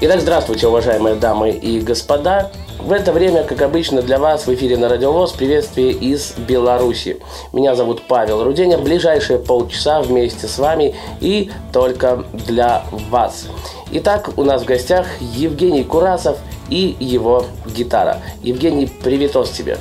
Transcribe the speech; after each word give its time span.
Итак, 0.00 0.20
здравствуйте, 0.20 0.68
уважаемые 0.68 1.16
дамы 1.16 1.50
и 1.50 1.80
господа. 1.80 2.52
В 2.78 2.92
это 2.92 3.12
время, 3.12 3.42
как 3.42 3.62
обычно, 3.62 4.00
для 4.00 4.20
вас 4.20 4.46
в 4.46 4.54
эфире 4.54 4.76
на 4.76 4.88
Радиовоз 4.88 5.32
приветствие 5.32 5.90
из 5.90 6.34
Беларуси. 6.36 7.18
Меня 7.52 7.74
зовут 7.74 8.02
Павел 8.06 8.44
Руденя. 8.44 8.78
Ближайшие 8.78 9.40
полчаса 9.40 10.00
вместе 10.00 10.46
с 10.46 10.56
вами 10.58 10.94
и 11.20 11.50
только 11.72 12.24
для 12.32 12.84
вас. 13.10 13.48
Итак, 13.90 14.30
у 14.36 14.44
нас 14.44 14.62
в 14.62 14.66
гостях 14.66 15.08
Евгений 15.20 15.82
Курасов 15.82 16.38
и 16.70 16.96
его 17.00 17.46
гитара. 17.66 18.18
Евгений, 18.44 18.86
приветос 18.86 19.50
тебе. 19.50 19.78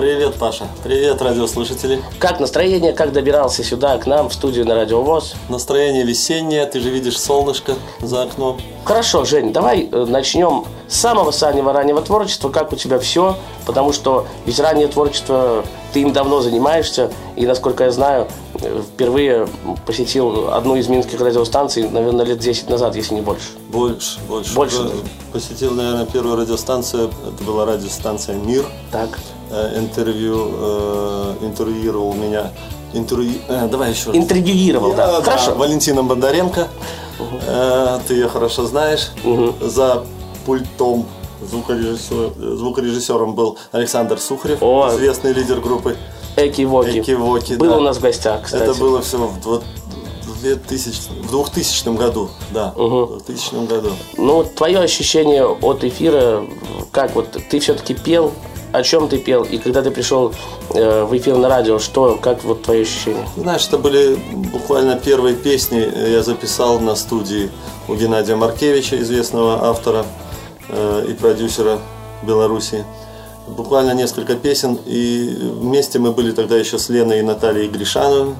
Привет, 0.00 0.36
Паша. 0.36 0.66
Привет, 0.82 1.20
радиослушатели. 1.20 2.02
Как 2.18 2.40
настроение? 2.40 2.94
Как 2.94 3.12
добирался 3.12 3.62
сюда, 3.62 3.98
к 3.98 4.06
нам, 4.06 4.30
в 4.30 4.32
студию 4.32 4.66
на 4.66 4.74
Радиовоз? 4.74 5.34
Настроение 5.50 6.04
весеннее, 6.04 6.64
ты 6.64 6.80
же 6.80 6.88
видишь 6.88 7.20
солнышко 7.20 7.74
за 8.00 8.22
окном. 8.22 8.58
Хорошо, 8.86 9.26
Жень, 9.26 9.52
давай 9.52 9.90
э, 9.92 10.04
начнем 10.06 10.64
с 10.88 10.96
самого 10.96 11.34
раннего 11.38 11.74
раннего 11.74 12.00
творчества. 12.00 12.48
Как 12.48 12.72
у 12.72 12.76
тебя 12.76 12.98
все? 12.98 13.36
Потому 13.66 13.92
что 13.92 14.26
ведь 14.46 14.58
раннее 14.58 14.88
творчество, 14.88 15.66
ты 15.92 16.00
им 16.00 16.14
давно 16.14 16.40
занимаешься. 16.40 17.12
И, 17.36 17.44
насколько 17.44 17.84
я 17.84 17.90
знаю, 17.90 18.26
э, 18.54 18.82
впервые 18.94 19.48
посетил 19.84 20.48
одну 20.50 20.76
из 20.76 20.88
минских 20.88 21.20
радиостанций, 21.20 21.90
наверное, 21.90 22.24
лет 22.24 22.38
10 22.38 22.70
назад, 22.70 22.96
если 22.96 23.16
не 23.16 23.20
больше. 23.20 23.50
Больше, 23.68 24.18
больше. 24.26 24.54
Больше? 24.54 24.90
Посетил, 25.30 25.72
наверное, 25.72 26.06
первую 26.06 26.36
радиостанцию. 26.36 27.10
Это 27.28 27.44
была 27.44 27.66
радиостанция 27.66 28.36
«Мир». 28.36 28.64
Так. 28.90 29.10
Э, 29.50 29.78
интервью, 29.78 30.48
э, 30.52 31.34
интервьюировал 31.42 32.12
меня. 32.14 32.52
Интервью, 32.92 33.34
э, 33.48 33.68
давай 33.68 33.90
еще 33.90 34.06
раз. 34.08 34.16
Интервьюировал, 34.16 34.94
да. 34.94 35.16
Я, 35.16 35.22
Хорошо. 35.22 35.54
Валентина 35.54 36.02
Бондаренко. 36.04 36.68
Э, 37.46 37.98
ты 38.06 38.14
ее 38.14 38.28
хорошо 38.28 38.64
знаешь. 38.66 39.10
За 39.60 40.04
пультом 40.46 41.06
звукорежиссер, 41.42 42.56
звукорежиссером 42.56 43.34
был 43.34 43.58
Александр 43.72 44.18
Сухарев, 44.20 44.58
О. 44.62 44.88
известный 44.94 45.32
лидер 45.32 45.60
группы. 45.60 45.96
Эки-воки. 46.36 47.00
Эки-воки, 47.00 47.54
Был 47.54 47.70
да. 47.70 47.76
у 47.78 47.80
нас 47.80 47.96
в 47.96 48.00
гостях, 48.00 48.42
кстати. 48.44 48.62
Это 48.62 48.74
было 48.74 49.02
все 49.02 49.18
в, 49.18 49.38
дво- 49.44 49.62
в 50.26 50.40
2000, 50.42 51.10
в 51.24 51.30
2000 51.30 51.88
году, 51.96 52.30
да, 52.52 52.72
в 52.76 53.22
2000 53.26 53.66
году. 53.66 53.90
Ну, 54.16 54.44
твое 54.44 54.78
ощущение 54.78 55.44
от 55.44 55.82
эфира, 55.82 56.44
как 56.92 57.14
вот 57.16 57.36
ты 57.50 57.58
все-таки 57.58 57.94
пел, 57.94 58.32
о 58.72 58.82
чем 58.82 59.08
ты 59.08 59.18
пел, 59.18 59.42
и 59.42 59.58
когда 59.58 59.82
ты 59.82 59.90
пришел 59.90 60.32
э, 60.74 61.04
в 61.04 61.16
эфир 61.16 61.36
на 61.36 61.48
радио, 61.48 61.78
что, 61.78 62.18
как 62.20 62.44
вот 62.44 62.62
твое 62.62 62.82
ощущение? 62.82 63.26
Знаешь, 63.36 63.66
это 63.66 63.78
были 63.78 64.16
буквально 64.52 64.96
первые 64.96 65.34
песни, 65.34 65.80
э, 65.80 66.12
я 66.12 66.22
записал 66.22 66.80
на 66.80 66.94
студии 66.94 67.50
у 67.88 67.94
Геннадия 67.94 68.36
Маркевича, 68.36 69.00
известного 69.00 69.64
автора 69.64 70.04
э, 70.68 71.06
и 71.08 71.14
продюсера 71.14 71.78
Беларуси. 72.22 72.84
Буквально 73.48 73.92
несколько 73.92 74.36
песен, 74.36 74.78
и 74.86 75.36
вместе 75.40 75.98
мы 75.98 76.12
были 76.12 76.30
тогда 76.30 76.56
еще 76.56 76.78
с 76.78 76.88
Леной 76.88 77.20
и 77.20 77.22
Натальей 77.22 77.68
Гришановой. 77.68 78.34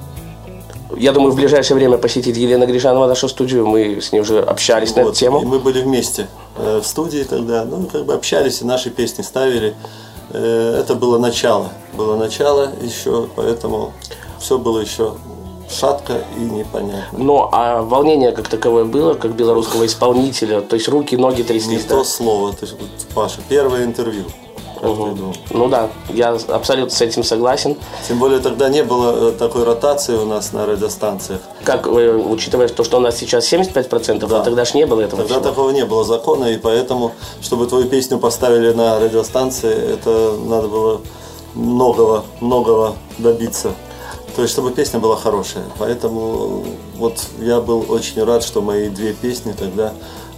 Я 0.95 1.13
думаю, 1.13 1.31
в 1.31 1.35
ближайшее 1.35 1.75
время 1.75 1.97
посетит 1.97 2.35
Елена 2.37 2.65
Гришанова 2.65 3.07
нашу 3.07 3.27
студию, 3.29 3.65
мы 3.65 4.01
с 4.01 4.11
ней 4.11 4.19
уже 4.19 4.39
общались 4.39 4.95
на 4.95 5.01
эту 5.01 5.09
Вот, 5.09 5.17
тему. 5.17 5.41
И 5.41 5.45
мы 5.45 5.59
были 5.59 5.81
вместе 5.81 6.27
э, 6.57 6.79
в 6.81 6.85
студии 6.85 7.23
тогда, 7.23 7.65
ну, 7.65 7.87
как 7.91 8.05
бы 8.05 8.13
общались 8.13 8.61
и 8.61 8.65
наши 8.65 8.89
песни 8.89 9.21
ставили. 9.21 9.73
Э, 10.33 10.77
это 10.79 10.95
было 10.95 11.17
начало, 11.17 11.69
было 11.93 12.15
начало 12.15 12.71
еще, 12.81 13.27
поэтому 13.35 13.91
все 14.39 14.57
было 14.57 14.79
еще 14.79 15.13
шатко 15.69 16.23
и 16.37 16.41
непонятно. 16.41 17.17
Ну, 17.17 17.49
а 17.51 17.81
волнение 17.81 18.31
как 18.31 18.47
таковое 18.47 18.83
было, 18.85 19.13
как 19.13 19.33
белорусского 19.35 19.85
исполнителя, 19.85 20.61
то 20.61 20.75
есть 20.75 20.87
руки, 20.87 21.15
ноги 21.17 21.37
Не 21.41 21.43
тряслись, 21.43 21.85
да? 21.85 21.95
то 21.97 22.03
слово, 22.03 22.51
ж- 22.51 22.71
вот, 22.79 22.89
Паша, 23.13 23.39
первое 23.47 23.85
интервью. 23.85 24.25
Думал? 24.81 25.35
Ну 25.51 25.67
да, 25.67 25.89
я 26.09 26.29
абсолютно 26.49 26.95
с 26.95 27.01
этим 27.01 27.23
согласен. 27.23 27.77
Тем 28.07 28.19
более 28.19 28.39
тогда 28.39 28.69
не 28.69 28.83
было 28.83 29.29
э, 29.29 29.31
такой 29.31 29.63
ротации 29.63 30.15
у 30.15 30.25
нас 30.25 30.53
на 30.53 30.65
радиостанциях. 30.65 31.41
Как, 31.63 31.87
э, 31.87 31.89
учитывая 32.15 32.67
то, 32.67 32.83
что 32.83 32.97
у 32.97 32.99
нас 32.99 33.17
сейчас 33.17 33.51
75%, 33.51 34.33
а 34.33 34.43
тогда 34.43 34.65
ж 34.65 34.73
не 34.73 34.85
было 34.85 35.01
этого 35.01 35.21
Тогда 35.21 35.39
всего. 35.39 35.49
такого 35.49 35.69
не 35.71 35.85
было 35.85 36.03
закона, 36.03 36.45
и 36.45 36.57
поэтому, 36.57 37.13
чтобы 37.41 37.67
твою 37.67 37.85
песню 37.85 38.17
поставили 38.17 38.73
на 38.73 38.99
радиостанции, 38.99 39.93
это 39.93 40.35
надо 40.45 40.67
было 40.67 41.01
многого, 41.53 42.23
многого 42.39 42.95
добиться. 43.17 43.71
То 44.35 44.43
есть, 44.43 44.53
чтобы 44.53 44.71
песня 44.71 44.99
была 44.99 45.17
хорошая. 45.17 45.63
Поэтому 45.77 46.63
вот 46.95 47.19
я 47.39 47.59
был 47.59 47.85
очень 47.89 48.23
рад, 48.23 48.43
что 48.43 48.61
мои 48.61 48.89
две 48.89 49.13
песни 49.13 49.51
тогда 49.51 49.93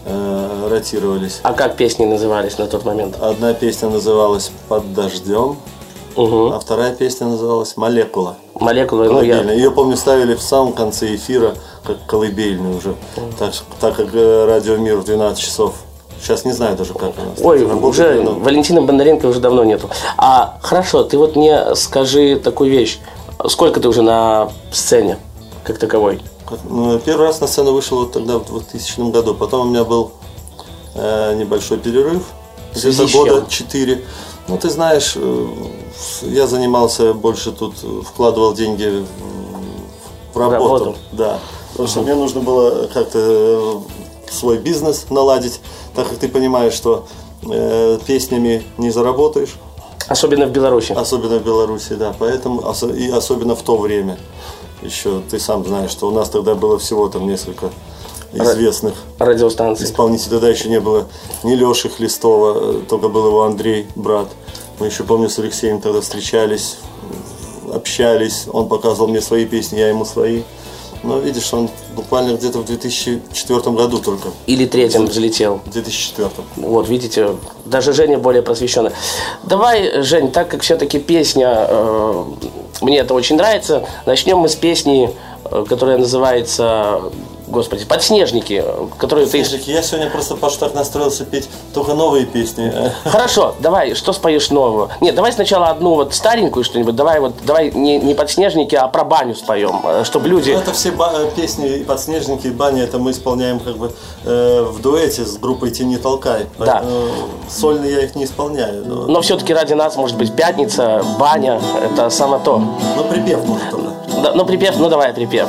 э, 0.05 0.67
ротировались. 0.69 1.39
А 1.43 1.53
как 1.53 1.75
песни 1.75 2.05
назывались 2.05 2.57
на 2.57 2.67
тот 2.67 2.85
момент? 2.85 3.17
Одна 3.21 3.53
песня 3.53 3.89
называлась 3.89 4.51
«Под 4.67 4.93
дождем», 4.93 5.57
Угу. 6.15 6.51
а 6.53 6.59
вторая 6.59 6.93
песня 6.93 7.27
называлась 7.27 7.75
«Молекула». 7.75 8.35
Молекулы, 8.55 9.09
ну 9.09 9.21
я... 9.23 9.41
Ее, 9.41 9.71
помню, 9.71 9.97
ставили 9.97 10.35
в 10.35 10.41
самом 10.41 10.73
конце 10.73 11.15
эфира, 11.15 11.55
как 11.83 12.05
колыбельную 12.05 12.77
уже. 12.77 12.95
Так, 13.39 13.53
так 13.79 13.95
как 13.95 14.09
э, 14.13 14.45
радио 14.45 14.77
Мир 14.77 14.97
в 14.97 15.05
12 15.05 15.43
часов. 15.43 15.73
Сейчас 16.21 16.45
не 16.45 16.51
знаю 16.53 16.77
даже, 16.77 16.93
как 16.93 17.11
она. 17.17 17.31
Ой, 17.41 17.59
работает, 17.61 17.83
уже 17.83 18.21
но- 18.21 18.33
Валентина 18.35 18.81
Бондаренко 18.81 19.25
уже 19.25 19.39
давно 19.39 19.63
нету. 19.63 19.89
А 20.17 20.57
хорошо, 20.61 21.03
ты 21.03 21.17
вот 21.17 21.35
мне 21.35 21.75
скажи 21.75 22.37
такую 22.37 22.69
вещь. 22.69 22.99
Сколько 23.47 23.79
ты 23.81 23.89
уже 23.89 24.03
на 24.03 24.49
сцене, 24.71 25.17
как 25.65 25.79
таковой? 25.79 26.21
Ну, 26.69 26.99
Первый 26.99 27.27
раз 27.27 27.41
на 27.41 27.47
сцену 27.47 27.73
вышел 27.73 27.99
вот 27.99 28.11
тогда, 28.11 28.39
в 28.39 28.45
2000 28.45 29.11
году. 29.11 29.33
Потом 29.33 29.67
у 29.67 29.69
меня 29.69 29.83
был 29.83 30.11
э, 30.95 31.35
небольшой 31.35 31.77
перерыв. 31.77 32.23
Где-то 32.75 33.07
года 33.11 33.45
4. 33.47 34.03
Ну, 34.47 34.57
ты 34.57 34.69
знаешь, 34.69 35.13
э, 35.15 35.47
я 36.23 36.47
занимался 36.47 37.13
больше 37.13 37.51
тут, 37.51 37.75
вкладывал 38.05 38.53
деньги 38.53 39.05
в, 40.33 40.37
работу. 40.37 40.63
работу. 40.63 40.95
Да. 41.11 41.39
Потому 41.71 41.87
что 41.87 42.01
мне 42.01 42.15
нужно 42.15 42.41
было 42.41 42.87
как-то 42.87 43.19
э, 43.19 44.31
свой 44.31 44.57
бизнес 44.57 45.05
наладить, 45.09 45.61
так 45.95 46.09
как 46.09 46.17
ты 46.17 46.27
понимаешь, 46.27 46.73
что 46.73 47.07
э, 47.49 47.99
песнями 48.05 48.63
не 48.77 48.91
заработаешь, 48.91 49.55
Особенно 50.07 50.45
в 50.45 50.51
Беларуси. 50.51 50.91
особенно 50.91 51.39
в 51.39 51.43
Беларуси, 51.43 51.93
да. 51.93 52.13
Поэтому 52.17 52.61
и 52.93 53.09
особенно 53.09 53.55
в 53.55 53.61
то 53.61 53.77
время. 53.77 54.17
Еще 54.83 55.21
ты 55.29 55.39
сам 55.39 55.65
знаешь, 55.65 55.91
что 55.91 56.07
у 56.07 56.11
нас 56.11 56.29
тогда 56.29 56.55
было 56.55 56.77
всего 56.79 57.07
там 57.09 57.27
несколько 57.27 57.69
известных 58.33 58.95
Радиостанции. 59.19 59.85
исполнителей. 59.85 60.31
Тогда 60.31 60.49
еще 60.49 60.69
не 60.69 60.79
было 60.79 61.07
ни 61.43 61.53
Леши 61.55 61.89
Хлестова, 61.89 62.79
э, 62.79 62.81
только 62.89 63.07
был 63.09 63.27
его 63.27 63.43
Андрей, 63.43 63.87
брат. 63.95 64.27
Мы 64.79 64.87
еще, 64.87 65.03
помню, 65.03 65.29
с 65.29 65.37
Алексеем 65.39 65.79
тогда 65.81 66.01
встречались, 66.01 66.77
общались. 67.71 68.45
Он 68.51 68.67
показывал 68.67 69.07
мне 69.07 69.21
свои 69.21 69.45
песни, 69.45 69.77
я 69.79 69.89
ему 69.89 70.03
свои. 70.05 70.41
Но 71.03 71.19
видишь, 71.19 71.53
он 71.53 71.69
буквально 71.95 72.37
где-то 72.37 72.59
в 72.59 72.65
2004 72.65 73.59
году 73.75 73.99
только. 73.99 74.29
Или 74.47 74.65
третьим 74.65 75.05
взлетел. 75.05 75.59
В 75.65 75.69
2004. 75.69 76.29
Вот, 76.55 76.87
видите, 76.87 77.35
даже 77.65 77.91
Женя 77.91 78.17
более 78.17 78.41
просвещенная. 78.41 78.93
Давай, 79.43 80.01
Жень, 80.01 80.31
так 80.31 80.47
как 80.47 80.61
все-таки 80.61 80.99
песня, 80.99 81.67
э, 81.69 82.23
мне 82.83 82.99
это 82.99 83.13
очень 83.13 83.37
нравится, 83.37 83.85
начнем 84.05 84.37
мы 84.37 84.49
с 84.49 84.55
песни, 84.55 85.09
э, 85.45 85.65
которая 85.67 85.97
называется, 85.97 87.01
господи, 87.53 87.85
«Подснежники», 87.85 88.63
которую 88.97 89.27
ты... 89.27 89.43
Снежик, 89.43 89.67
я 89.67 89.81
сегодня 89.81 90.09
просто, 90.09 90.35
Паш, 90.35 90.55
так 90.57 90.73
настроился 90.73 91.23
петь 91.23 91.47
только 91.73 91.93
новые 91.93 92.25
песни. 92.25 92.73
Хорошо, 93.05 93.55
давай, 93.59 93.95
что 93.95 94.11
споешь 94.11 94.49
нового? 94.49 94.89
Нет, 94.99 95.15
давай 95.15 95.31
сначала 95.31 95.67
одну 95.67 95.95
вот 95.95 96.13
старенькую 96.13 96.63
что-нибудь, 96.63 96.95
давай 96.95 97.19
вот, 97.19 97.33
давай 97.45 97.71
не, 97.71 97.97
не 97.99 98.13
«Подснежники», 98.13 98.75
а 98.75 98.87
про 98.87 99.03
баню 99.05 99.35
споем, 99.35 99.81
чтобы 100.03 100.27
люди... 100.27 100.51
Ну, 100.51 100.59
это 100.59 100.73
все 100.73 100.91
ба- 100.91 101.13
э, 101.15 101.29
песни 101.35 101.69
и 101.77 101.83
подснежники, 101.83 102.47
и 102.47 102.51
бани, 102.51 102.81
это 102.81 102.97
мы 102.97 103.11
исполняем 103.11 103.59
как 103.59 103.77
бы 103.77 103.91
э, 104.25 104.63
в 104.63 104.81
дуэте 104.81 105.23
с 105.25 105.37
группой 105.37 105.71
«Тяни 105.71 105.97
толкай». 105.97 106.47
Да. 106.59 106.83
Сольно 107.49 107.85
я 107.85 108.01
их 108.03 108.15
не 108.15 108.25
исполняю. 108.25 108.83
Но, 108.85 108.95
Но 109.03 109.21
все-таки 109.21 109.53
ради 109.53 109.73
нас, 109.73 109.95
может 109.95 110.17
быть, 110.17 110.35
пятница, 110.35 111.03
баня, 111.19 111.61
это 111.83 112.09
самое 112.09 112.41
то. 112.43 112.57
но 112.57 113.03
припев 113.03 113.45
может 113.45 113.69
только. 113.69 113.93
Да, 114.23 114.31
ну, 114.33 114.45
припев, 114.45 114.77
ну 114.77 114.89
давай 114.89 115.13
припев. 115.13 115.47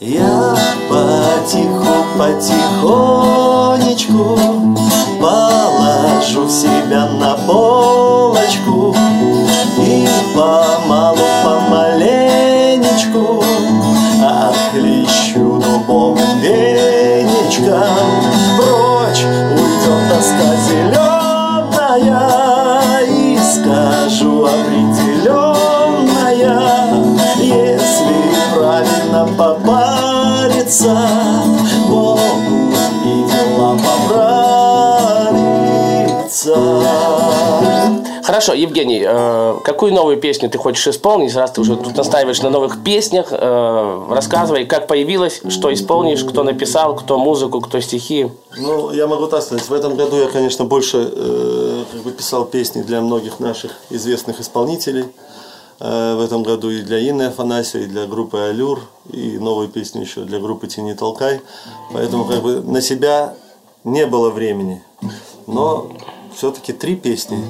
Я 0.00 0.56
потиху, 0.88 2.04
потихонечку 2.16 4.38
Положу 5.20 6.48
себя 6.48 7.08
на 7.18 7.36
Евгений, 38.78 39.04
э, 39.04 39.56
какую 39.64 39.92
новую 39.92 40.18
песню 40.18 40.48
ты 40.48 40.56
хочешь 40.56 40.86
исполнить, 40.86 41.34
раз 41.34 41.50
ты 41.50 41.60
уже 41.60 41.76
тут 41.76 41.96
настаиваешь 41.96 42.40
на 42.42 42.50
новых 42.50 42.84
песнях? 42.84 43.28
Э, 43.32 44.06
рассказывай, 44.08 44.66
как 44.66 44.86
появилась, 44.86 45.40
что 45.48 45.72
исполнишь, 45.72 46.22
кто 46.22 46.44
написал, 46.44 46.94
кто 46.94 47.18
музыку, 47.18 47.60
кто 47.60 47.80
стихи. 47.80 48.30
Ну, 48.56 48.92
я 48.92 49.08
могу 49.08 49.26
так 49.26 49.42
сказать. 49.42 49.68
В 49.68 49.72
этом 49.72 49.96
году 49.96 50.16
я, 50.16 50.28
конечно, 50.28 50.64
больше 50.64 51.10
э, 51.12 51.84
как 51.90 52.02
бы 52.02 52.12
писал 52.12 52.44
песни 52.44 52.82
для 52.82 53.00
многих 53.00 53.40
наших 53.40 53.72
известных 53.90 54.40
исполнителей. 54.40 55.06
В 55.80 56.24
этом 56.24 56.42
году 56.42 56.70
и 56.70 56.82
для 56.82 56.98
Инны 56.98 57.28
Афанасьевой, 57.28 57.86
и 57.86 57.88
для 57.88 58.06
группы 58.06 58.36
«Алюр», 58.38 58.80
и 59.12 59.38
новую 59.38 59.68
песню 59.68 60.00
еще 60.00 60.22
для 60.22 60.40
группы 60.40 60.66
«Тени 60.66 60.92
Толкай». 60.92 61.40
Поэтому 61.92 62.24
как 62.24 62.42
бы 62.42 62.60
на 62.62 62.80
себя 62.80 63.34
не 63.84 64.04
было 64.06 64.30
времени. 64.30 64.82
Но 65.46 65.88
все-таки 66.34 66.72
три 66.72 66.96
песни 66.96 67.44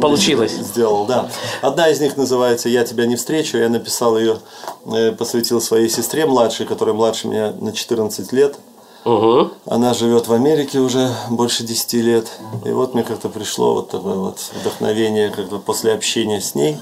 Получилось. 0.00 0.52
сделал, 0.52 1.06
да. 1.06 1.28
Одна 1.62 1.88
из 1.88 2.00
них 2.00 2.16
называется 2.16 2.68
«Я 2.68 2.84
тебя 2.84 3.06
не 3.06 3.16
встречу». 3.16 3.58
Я 3.58 3.68
написал 3.68 4.18
ее, 4.18 4.38
э, 4.86 5.12
посвятил 5.12 5.60
своей 5.60 5.88
сестре 5.88 6.26
младшей, 6.26 6.66
которая 6.66 6.94
младше 6.94 7.28
меня 7.28 7.52
на 7.60 7.72
14 7.72 8.32
лет. 8.32 8.56
Угу. 9.04 9.50
Она 9.66 9.94
живет 9.94 10.26
в 10.26 10.32
Америке 10.32 10.80
уже 10.80 11.10
больше 11.30 11.64
10 11.64 11.94
лет. 11.94 12.26
И 12.64 12.70
вот 12.70 12.94
мне 12.94 13.02
как-то 13.02 13.28
пришло 13.28 13.74
вот 13.74 13.90
такое 13.90 14.16
вот 14.16 14.38
вдохновение, 14.60 15.30
как 15.30 15.48
бы 15.48 15.58
после 15.58 15.92
общения 15.92 16.40
с 16.40 16.54
ней. 16.54 16.78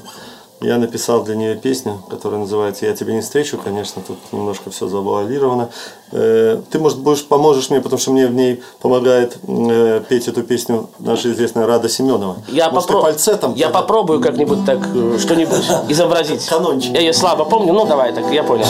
Я 0.63 0.79
написал 0.79 1.23
для 1.23 1.37
нее 1.37 1.55
песню, 1.55 2.03
которая 2.09 2.41
называется 2.41 2.87
«Я 2.87 2.95
тебя 2.97 3.13
не 3.13 3.21
встречу». 3.21 3.59
Конечно, 3.63 4.01
тут 4.07 4.17
немножко 4.33 4.71
все 4.71 4.89
завуалировано. 4.89 5.69
Э, 6.13 6.61
Ты, 6.71 6.79
может, 6.79 6.99
будешь, 7.01 7.27
поможешь 7.27 7.69
мне, 7.69 7.83
потому 7.83 8.01
что 8.01 8.11
мне 8.13 8.27
в 8.27 8.33
ней 8.35 8.63
помогает 8.81 9.37
э, 9.47 10.03
петь 10.09 10.29
эту 10.29 10.43
песню 10.43 10.89
наша 10.99 11.31
известная 11.31 11.67
Рада 11.67 11.91
Семенова. 11.91 12.39
Я, 12.49 12.71
может, 12.71 12.89
попро- 12.89 13.01
ты 13.01 13.03
фальцетом? 13.03 13.53
я 13.55 13.67
тогда? 13.67 13.81
попробую 13.83 14.21
как-нибудь 14.23 14.65
так 14.65 14.79
э, 14.95 15.19
что-нибудь 15.21 15.63
изобразить. 15.91 16.47
Канончик. 16.47 16.95
Я 16.95 17.01
ее 17.01 17.13
слабо 17.13 17.45
помню, 17.45 17.75
ну 17.75 17.85
давай 17.85 18.15
так, 18.15 18.25
я 18.33 18.43
понял. 18.43 18.65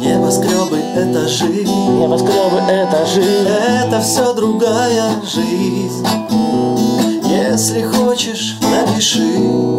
Небоскребы, 0.00 0.78
этажи, 0.96 1.46
Небоскребы, 1.64 2.58
этажи, 2.68 3.22
это 3.22 4.00
все 4.00 4.32
другая 4.34 5.12
жизнь. 5.22 6.04
Если 7.24 7.82
хочешь, 7.82 8.56
напиши. 8.82 9.76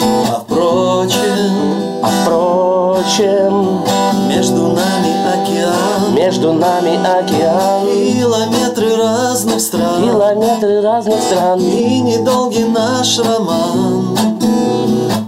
А 0.00 0.40
впрочем, 0.40 2.00
а 2.02 2.10
впрочем, 2.22 3.84
между 4.28 4.68
нами 4.68 5.12
океан, 5.34 6.14
между 6.14 6.52
нами 6.52 6.98
океан, 7.04 7.86
километры 7.86 8.96
разных 8.96 9.60
стран. 9.60 10.04
километры 10.04 10.80
разных 10.82 11.22
стран. 11.22 11.60
И 11.60 12.00
недолгий 12.00 12.64
наш 12.64 13.18
роман 13.18 14.16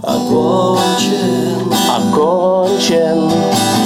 окончен. 0.03 1.71
Окончен, 1.89 3.31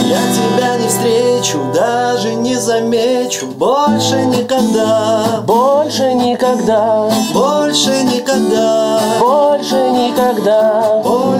Я 0.06 0.20
тебя 0.34 0.78
не 0.78 0.88
встречу, 0.88 1.60
даже 1.74 2.34
не 2.34 2.56
замечу 2.56 3.48
больше 3.48 4.26
никогда, 4.26 5.42
больше 5.46 6.14
никогда, 6.14 7.10
больше 7.34 7.94
никогда, 7.94 8.02
больше 8.02 8.04
никогда. 8.04 8.81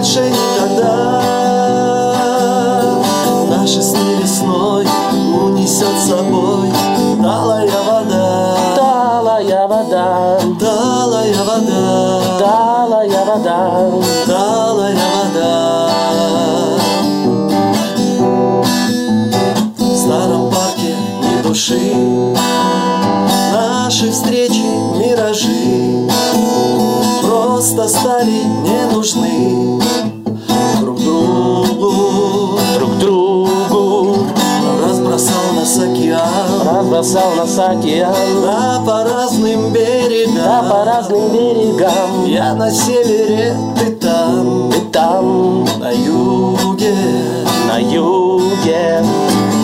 Больше 0.02 0.20
никогда. 0.20 1.22
Наши 3.48 3.80
сны 3.80 4.16
весной 4.20 4.84
унесет 5.12 5.96
с 5.96 6.08
собой 6.08 6.72
талая 7.22 7.70
вода, 7.86 8.56
Талая 8.74 9.68
вода, 9.68 10.40
талая 10.58 11.44
вода, 11.44 12.20
талая 12.40 13.24
вода. 13.24 13.90
талая 14.26 14.98
вода. 15.14 15.88
В 19.78 19.96
старом 19.96 20.50
парке 20.50 20.96
ни 21.22 21.42
души, 21.46 21.94
наши 23.52 24.10
встречи 24.10 24.64
миражи 24.98 26.08
просто 27.22 27.88
стали 27.88 28.42
не 28.64 28.92
нужны 28.92 29.51
разбросал 37.12 37.34
нас 37.36 37.58
океан, 37.58 38.42
да 38.42 38.82
по 38.86 39.04
разным 39.04 39.72
берегам. 39.72 40.34
да 40.34 40.62
по 40.62 40.84
разным 40.84 41.28
берегам. 41.30 42.24
Я 42.26 42.54
на 42.54 42.70
севере, 42.70 43.54
ты 43.78 43.92
там, 43.92 44.70
И 44.70 44.80
там, 44.92 45.64
на 45.78 45.90
юге. 45.90 46.94
на 47.68 47.78
юге, 47.78 49.04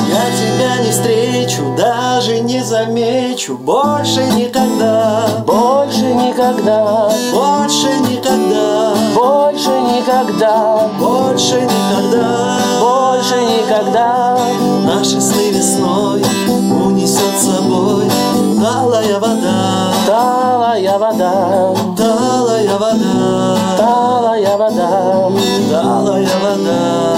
Я 0.08 0.24
тебя 0.36 0.84
не 0.84 0.90
встречу, 0.90 1.74
даже 1.76 2.40
не 2.40 2.62
замечу. 2.62 3.56
Больше 3.56 4.24
никогда, 4.36 5.26
больше 5.46 6.14
никогда, 6.14 7.10
больше 7.32 7.88
никогда. 8.10 8.94
Больше 9.14 9.70
никогда, 9.70 10.88
Больше 10.98 11.60
никогда. 11.60 12.58
Больше 12.80 13.34
никогда. 13.36 14.38
Наши 14.84 15.20
сны 15.20 15.50
весной 15.50 16.22
Талая 18.60 19.20
вода, 19.20 19.92
Талая 20.06 20.98
вода, 20.98 21.74
талая 21.96 22.78
вода 22.78 23.58
талая 23.78 24.56
вода. 24.56 25.30
Талая 25.70 26.28
вода 26.42 27.16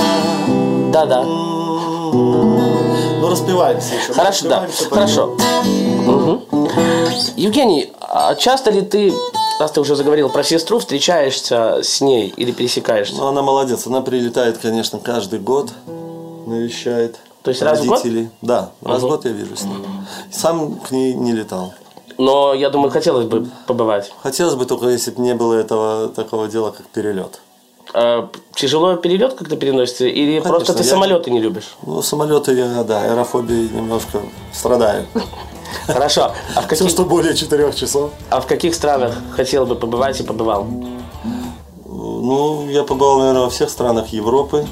Да-да. 0.93 1.23
Ну 1.23 3.31
распеваемся 3.31 3.95
еще 3.95 4.13
Хорошо, 4.13 4.49
да. 4.49 4.69
Хорошо. 4.91 5.37
Евгений, 7.37 7.93
а 8.01 8.35
часто 8.35 8.71
ли 8.71 8.83
ты, 8.83 9.13
раз 9.59 9.73
ты 9.73 9.81
уже 9.81 9.97
заговорил 9.97 10.29
про 10.29 10.43
сестру, 10.43 10.79
встречаешься 10.79 11.81
с 11.83 12.01
ней 12.01 12.33
или 12.37 12.53
пересекаешься? 12.53 13.17
Ну, 13.17 13.27
она 13.27 13.43
молодец. 13.43 13.87
Она 13.87 14.03
прилетает, 14.03 14.59
конечно, 14.59 14.99
каждый 14.99 15.39
год, 15.39 15.71
навещает 16.47 17.19
То 17.43 17.51
есть 17.51 17.63
раз 17.63 17.81
в 17.81 17.87
год? 17.87 18.03
Да, 18.43 18.71
раз 18.83 19.03
в 19.03 19.09
год 19.09 19.25
я 19.25 19.31
вижу 19.33 19.57
с 19.57 19.65
ней. 19.65 19.77
Сам 20.31 20.75
к 20.77 20.91
ней 20.91 21.15
не 21.15 21.33
летал. 21.33 21.73
Но 22.19 22.53
я 22.53 22.69
думаю, 22.69 22.91
хотелось 22.91 23.27
бы 23.27 23.49
побывать. 23.67 24.13
Хотелось 24.23 24.55
бы 24.55 24.67
только, 24.67 24.89
если 24.89 25.11
бы 25.11 25.23
не 25.23 25.35
было 25.35 25.55
этого 25.55 26.09
такого 26.09 26.49
дела, 26.49 26.71
как 26.71 26.87
перелет. 26.89 27.41
А, 27.95 28.29
тяжело 28.55 28.95
перелет 28.97 29.35
как-то 29.35 29.57
переносится? 29.57 30.05
Или 30.05 30.39
Конечно, 30.41 30.51
просто 30.51 30.75
ты 30.75 30.83
я- 30.83 30.91
самолеты 30.91 31.31
не 31.31 31.41
любишь? 31.41 31.77
Ну, 31.83 32.03
самолеты 32.03 32.53
я, 32.53 32.85
да, 32.85 33.03
аэрофобией 33.05 33.71
немножко 33.71 34.21
страдаю. 34.53 35.07
Хорошо. 35.87 36.33
А 36.55 36.61
в, 36.61 36.67
Все, 36.67 36.69
каких, 36.69 36.91
что 36.91 37.05
более 37.05 37.35
четырех 37.35 37.75
часов. 37.75 38.11
а 38.29 38.41
в 38.43 38.47
каких 38.47 38.75
странах 38.75 39.15
хотел 39.35 39.65
бы 39.65 39.75
побывать 39.75 40.21
и 40.21 40.23
побывал? 40.23 40.67
Ну, 41.87 42.69
я 42.69 42.83
побывал, 42.85 43.19
наверное, 43.21 43.43
во 43.45 43.51
всех 43.51 43.71
странах 43.71 44.09
Европы. 44.09 44.67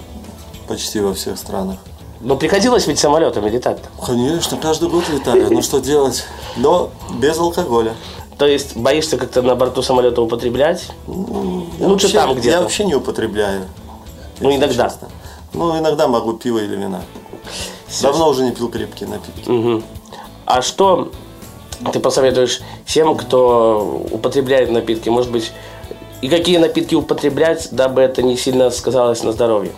Почти 0.68 1.00
во 1.00 1.14
всех 1.14 1.38
странах. 1.38 1.78
Ну, 2.20 2.36
приходилось 2.36 2.86
ведь 2.86 2.98
самолетами 2.98 3.48
летать 3.48 3.78
-то. 3.78 4.06
Конечно, 4.06 4.56
каждый 4.56 4.88
год 4.88 5.04
летаю. 5.08 5.48
Ну, 5.50 5.62
что 5.62 5.80
делать? 5.80 6.24
Но 6.56 6.90
без 7.18 7.38
алкоголя. 7.38 7.94
То 8.38 8.46
есть 8.46 8.76
боишься 8.76 9.16
как-то 9.16 9.42
на 9.42 9.54
борту 9.54 9.82
самолета 9.82 10.22
употреблять? 10.22 10.86
Я 11.06 11.14
Лучше 11.86 12.06
вообще- 12.06 12.12
там 12.12 12.34
где-то. 12.34 12.56
Я 12.56 12.62
вообще 12.62 12.84
не 12.84 12.94
употребляю. 12.94 13.64
Ну, 14.40 14.54
иногда. 14.54 14.84
честно. 14.88 15.08
Ну, 15.52 15.76
иногда 15.78 16.06
могу 16.06 16.34
пиво 16.34 16.58
или 16.58 16.76
вина. 16.76 17.02
Давно 18.02 18.28
уже 18.28 18.44
не 18.44 18.52
пил 18.52 18.68
крепкие 18.68 19.08
напитки. 19.08 19.48
Мгм. 19.48 19.82
А 20.44 20.62
что 20.62 21.10
ты 21.92 22.00
посоветуешь 22.00 22.60
всем, 22.84 23.16
кто 23.16 24.04
употребляет 24.10 24.70
напитки? 24.70 25.08
Может 25.08 25.32
быть, 25.32 25.52
и 26.20 26.28
какие 26.28 26.58
напитки 26.58 26.94
употреблять, 26.94 27.68
дабы 27.72 28.02
это 28.02 28.22
не 28.22 28.36
сильно 28.36 28.70
сказалось 28.70 29.22
на 29.22 29.32
здоровье? 29.32 29.72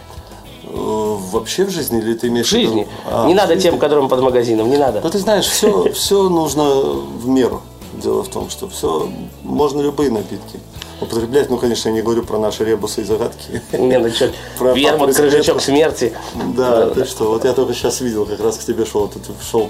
Вообще 1.31 1.65
в 1.65 1.71
жизни 1.71 1.99
или 2.01 2.15
ты 2.15 2.29
имеешь 2.29 2.47
В 2.47 2.51
жизни. 2.51 2.87
А, 3.11 3.27
не 3.27 3.35
в 3.35 3.37
надо 3.37 3.55
жизни. 3.55 3.71
тем, 3.71 3.79
которым 3.79 4.09
под 4.09 4.21
магазином, 4.21 4.69
не 4.71 4.77
надо. 4.79 5.01
Ну, 5.03 5.11
ты 5.11 5.19
знаешь, 5.19 5.47
все, 5.47 5.93
все 5.93 6.29
нужно 6.29 6.65
в 6.65 7.27
меру. 7.29 7.61
Дело 7.95 8.23
в 8.23 8.29
том, 8.29 8.49
что 8.51 8.69
все 8.69 9.09
можно 9.43 9.81
любые 9.81 10.11
напитки 10.11 10.59
употреблять. 11.01 11.51
Ну, 11.51 11.57
конечно, 11.59 11.89
я 11.89 11.95
не 11.95 12.03
говорю 12.03 12.23
про 12.23 12.39
наши 12.39 12.65
ребусы 12.65 13.01
и 13.03 13.05
загадки. 13.05 13.63
Не, 13.73 13.99
ну 13.99 14.09
что, 14.11 14.31
Про 14.59 14.73
вермут, 14.75 15.15
крыжачок 15.15 15.61
смерти. 15.61 16.13
Да, 16.57 16.91
ты 16.91 17.05
что, 17.05 17.25
вот 17.31 17.45
я 17.45 17.53
только 17.53 17.75
сейчас 17.75 18.01
видел, 18.01 18.27
как 18.27 18.41
раз 18.41 18.59
к 18.59 18.65
тебе 18.65 18.85
шел, 18.87 19.09
тут 19.09 19.23
шел 19.51 19.69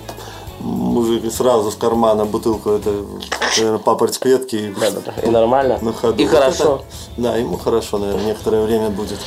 мужик 0.60 1.24
и 1.24 1.30
сразу 1.30 1.70
с 1.70 1.74
кармана 1.74 2.26
бутылку, 2.26 2.70
это, 2.70 2.90
наверное, 3.56 3.78
папороть 3.78 4.18
кветки. 4.18 4.56
и 4.56 4.74
Да, 4.78 4.90
да, 4.90 5.00
да. 5.16 5.22
И 5.26 5.30
нормально. 5.30 5.78
на 5.80 5.92
ходу. 5.94 6.22
И 6.22 6.26
хорошо. 6.26 6.62
это- 6.62 6.84
да, 7.16 7.36
ему 7.36 7.56
хорошо, 7.56 7.96
наверное, 7.98 8.26
некоторое 8.26 8.64
время 8.66 8.90
будет. 8.90 9.18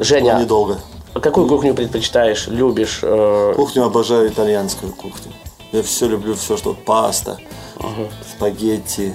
Женя, 0.00 0.38
Недолго. 0.40 0.78
А 1.14 1.20
какую 1.20 1.46
кухню 1.46 1.74
предпочитаешь, 1.74 2.46
любишь? 2.48 3.00
э, 3.02 3.52
Кухню 3.54 3.84
обожаю 3.84 4.28
итальянскую 4.28 4.92
кухню. 4.92 5.32
Я 5.72 5.82
все 5.82 6.06
люблю, 6.06 6.34
все, 6.34 6.56
что 6.56 6.74
паста, 6.74 7.38
угу. 7.78 8.08
спагетти, 8.34 9.14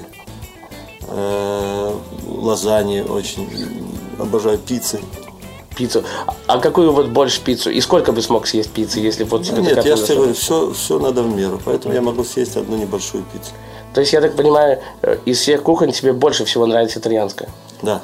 э, 1.08 1.94
лазаньи 2.28 3.02
очень. 3.02 3.50
Обожаю 4.20 4.58
пиццы. 4.58 5.00
Пиццу. 5.76 6.04
А 6.48 6.58
какую 6.60 6.92
вот 6.92 7.10
больше 7.10 7.42
пиццу? 7.42 7.70
И 7.70 7.82
сколько 7.82 8.12
бы 8.12 8.22
смог 8.22 8.48
съесть 8.48 8.72
пиццы, 8.72 9.00
если 9.00 9.24
вот 9.24 9.44
тебе 9.44 9.62
Нет, 9.62 9.86
я 9.86 9.96
же 9.96 10.04
тебе 10.04 10.16
говорю, 10.16 10.34
все, 10.34 10.74
все 10.74 11.00
надо 11.00 11.22
в 11.22 11.36
меру. 11.36 11.62
Поэтому 11.64 11.94
я 11.94 12.02
могу 12.02 12.24
съесть 12.24 12.58
одну 12.58 12.78
небольшую 12.78 13.24
пиццу. 13.32 13.52
То 13.94 14.02
есть, 14.02 14.14
я 14.14 14.22
так 14.22 14.36
понимаю, 14.36 14.80
э, 15.02 15.18
из 15.26 15.40
всех 15.40 15.64
кухонь 15.64 15.92
тебе 15.92 16.14
больше 16.14 16.46
всего 16.46 16.66
нравится 16.66 17.00
итальянская? 17.00 17.50
Да. 17.82 18.02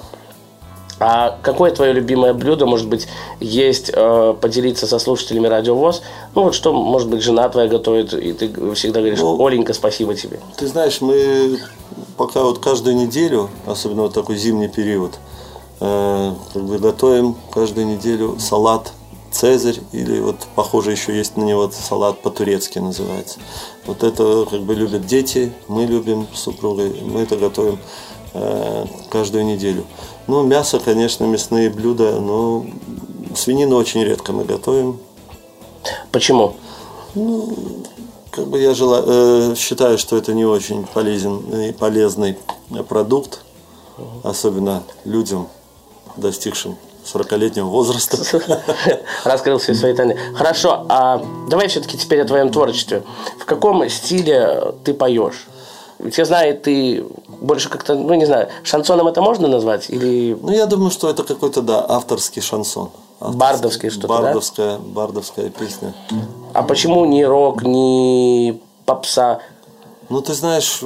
А 1.05 1.37
какое 1.41 1.71
твое 1.71 1.91
любимое 1.91 2.33
блюдо, 2.33 2.65
может 2.65 2.87
быть, 2.87 3.09
есть 3.41 3.91
э, 3.93 4.35
поделиться 4.39 4.87
со 4.87 4.99
слушателями 4.99 5.47
Радиовоз? 5.47 6.01
Ну 6.33 6.43
вот 6.43 6.55
что, 6.55 6.71
может 6.71 7.09
быть, 7.09 7.21
жена 7.21 7.49
твоя 7.49 7.67
готовит, 7.67 8.13
и 8.13 8.31
ты 8.31 8.47
всегда 8.73 9.01
говоришь, 9.01 9.19
ну, 9.19 9.45
Оленька, 9.45 9.73
спасибо 9.73 10.15
тебе. 10.15 10.39
Ты 10.55 10.65
знаешь, 10.65 11.01
мы 11.01 11.59
пока 12.15 12.43
вот 12.43 12.59
каждую 12.59 12.95
неделю, 12.95 13.49
особенно 13.65 14.03
вот 14.03 14.13
такой 14.13 14.37
зимний 14.37 14.69
период, 14.69 15.15
э, 15.81 16.31
как 16.53 16.63
бы 16.63 16.77
готовим 16.77 17.35
каждую 17.53 17.85
неделю 17.87 18.37
салат 18.39 18.93
Цезарь, 19.29 19.79
или 19.91 20.21
вот 20.21 20.37
похоже 20.55 20.91
еще 20.91 21.13
есть 21.13 21.35
на 21.35 21.43
него 21.43 21.69
салат 21.69 22.21
по-турецки 22.21 22.79
называется. 22.79 23.39
Вот 23.85 24.03
это 24.03 24.45
как 24.49 24.61
бы 24.61 24.73
любят 24.73 25.05
дети, 25.05 25.51
мы 25.67 25.85
любим 25.85 26.27
с 26.33 26.43
супругой, 26.43 26.95
мы 27.01 27.23
это 27.23 27.35
готовим 27.35 27.77
э, 28.35 28.85
каждую 29.09 29.43
неделю. 29.43 29.83
Ну, 30.27 30.43
мясо, 30.43 30.79
конечно, 30.79 31.25
мясные 31.25 31.69
блюда, 31.69 32.19
но 32.19 32.65
свинину 33.35 33.75
очень 33.75 34.03
редко 34.03 34.31
мы 34.31 34.45
готовим. 34.45 34.99
Почему? 36.11 36.55
Ну, 37.15 37.55
как 38.31 38.47
бы 38.47 38.59
я 38.59 38.73
жела, 38.73 39.03
э, 39.05 39.55
считаю, 39.55 39.97
что 39.97 40.17
это 40.17 40.33
не 40.33 40.45
очень 40.45 40.85
полезен 40.85 41.39
и 41.61 41.71
полезный 41.71 42.37
продукт, 42.87 43.41
особенно 44.23 44.83
людям, 45.05 45.49
достигшим 46.17 46.77
40-летнего 47.05 47.65
возраста. 47.65 48.17
Раскрыл 49.23 49.57
все 49.59 49.73
свои 49.73 49.93
тайны. 49.93 50.17
Хорошо, 50.35 50.85
а 50.89 51.23
давай 51.49 51.67
все-таки 51.67 51.97
теперь 51.97 52.21
о 52.21 52.25
твоем 52.25 52.49
творчестве. 52.49 53.03
В 53.39 53.45
каком 53.45 53.87
стиле 53.89 54.73
ты 54.83 54.93
поешь? 54.93 55.47
Я 55.99 56.25
знаю, 56.25 56.57
ты 56.57 57.05
больше 57.27 57.69
как-то, 57.69 57.95
ну 57.95 58.13
не 58.13 58.25
знаю, 58.25 58.49
шансоном 58.63 59.07
это 59.07 59.21
можно 59.21 59.47
назвать? 59.47 59.89
Или... 59.89 60.37
Ну 60.41 60.51
я 60.51 60.65
думаю, 60.65 60.91
что 60.91 61.09
это 61.09 61.23
какой-то, 61.23 61.61
да, 61.61 61.85
авторский 61.87 62.41
шансон. 62.41 62.89
Авторский, 63.19 63.39
бардовский 63.39 63.89
что-то, 63.89 64.07
бардовская, 64.07 64.77
да? 64.77 64.83
Бардовская 64.83 65.49
песня. 65.49 65.93
А 66.53 66.63
почему 66.63 67.05
не 67.05 67.25
рок, 67.25 67.63
не 67.63 68.61
попса? 68.85 69.39
Ну 70.09 70.21
ты 70.21 70.33
знаешь, 70.33 70.81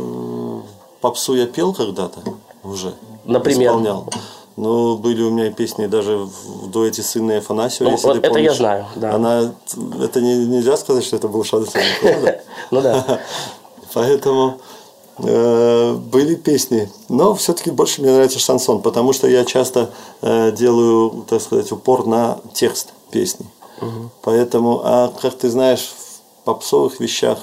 попсу 1.01 1.33
я 1.35 1.47
пел 1.47 1.73
когда-то 1.73 2.19
уже. 2.63 2.93
Например? 3.25 3.71
Исполнял. 3.71 4.07
Но 4.55 4.97
были 4.97 5.21
у 5.21 5.29
меня 5.29 5.51
песни 5.51 5.85
даже 5.85 6.17
в 6.17 6.69
дуэте 6.69 7.03
с 7.03 7.15
Инной 7.15 7.39
Афанасьевой, 7.39 7.91
ну, 7.91 7.97
если 7.97 8.07
вот 8.07 8.13
ты 8.13 8.19
это 8.19 8.29
помнишь. 8.29 8.51
я 8.51 8.53
знаю, 8.53 8.85
да. 8.95 9.13
Она, 9.13 9.53
это 10.01 10.19
не, 10.19 10.47
нельзя 10.47 10.77
сказать, 10.77 11.03
что 11.03 11.15
это 11.15 11.27
был 11.27 11.43
шансон, 11.43 11.81
Ну 12.71 12.81
да. 12.81 13.19
Поэтому 13.93 14.57
Э, 14.57 14.76
были 15.19 16.35
песни, 16.35 16.91
но 17.09 17.33
все-таки 17.33 17.71
больше 17.71 18.01
мне 18.01 18.11
нравится 18.11 18.39
шансон, 18.39 18.81
потому 18.81 19.13
что 19.13 19.27
я 19.27 19.45
часто 19.45 19.89
э, 20.21 20.51
делаю, 20.51 21.25
так 21.27 21.41
сказать, 21.41 21.71
упор 21.71 22.05
на 22.05 22.39
текст 22.53 22.93
песни. 23.09 23.47
Угу. 23.81 24.09
Поэтому, 24.21 24.81
а 24.83 25.11
как 25.21 25.35
ты 25.35 25.49
знаешь, 25.49 25.81
в 25.81 26.45
попсовых 26.45 26.99
вещах 26.99 27.39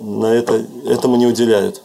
на 0.00 0.26
это, 0.26 0.64
этому 0.86 1.16
не 1.16 1.26
уделяют. 1.26 1.82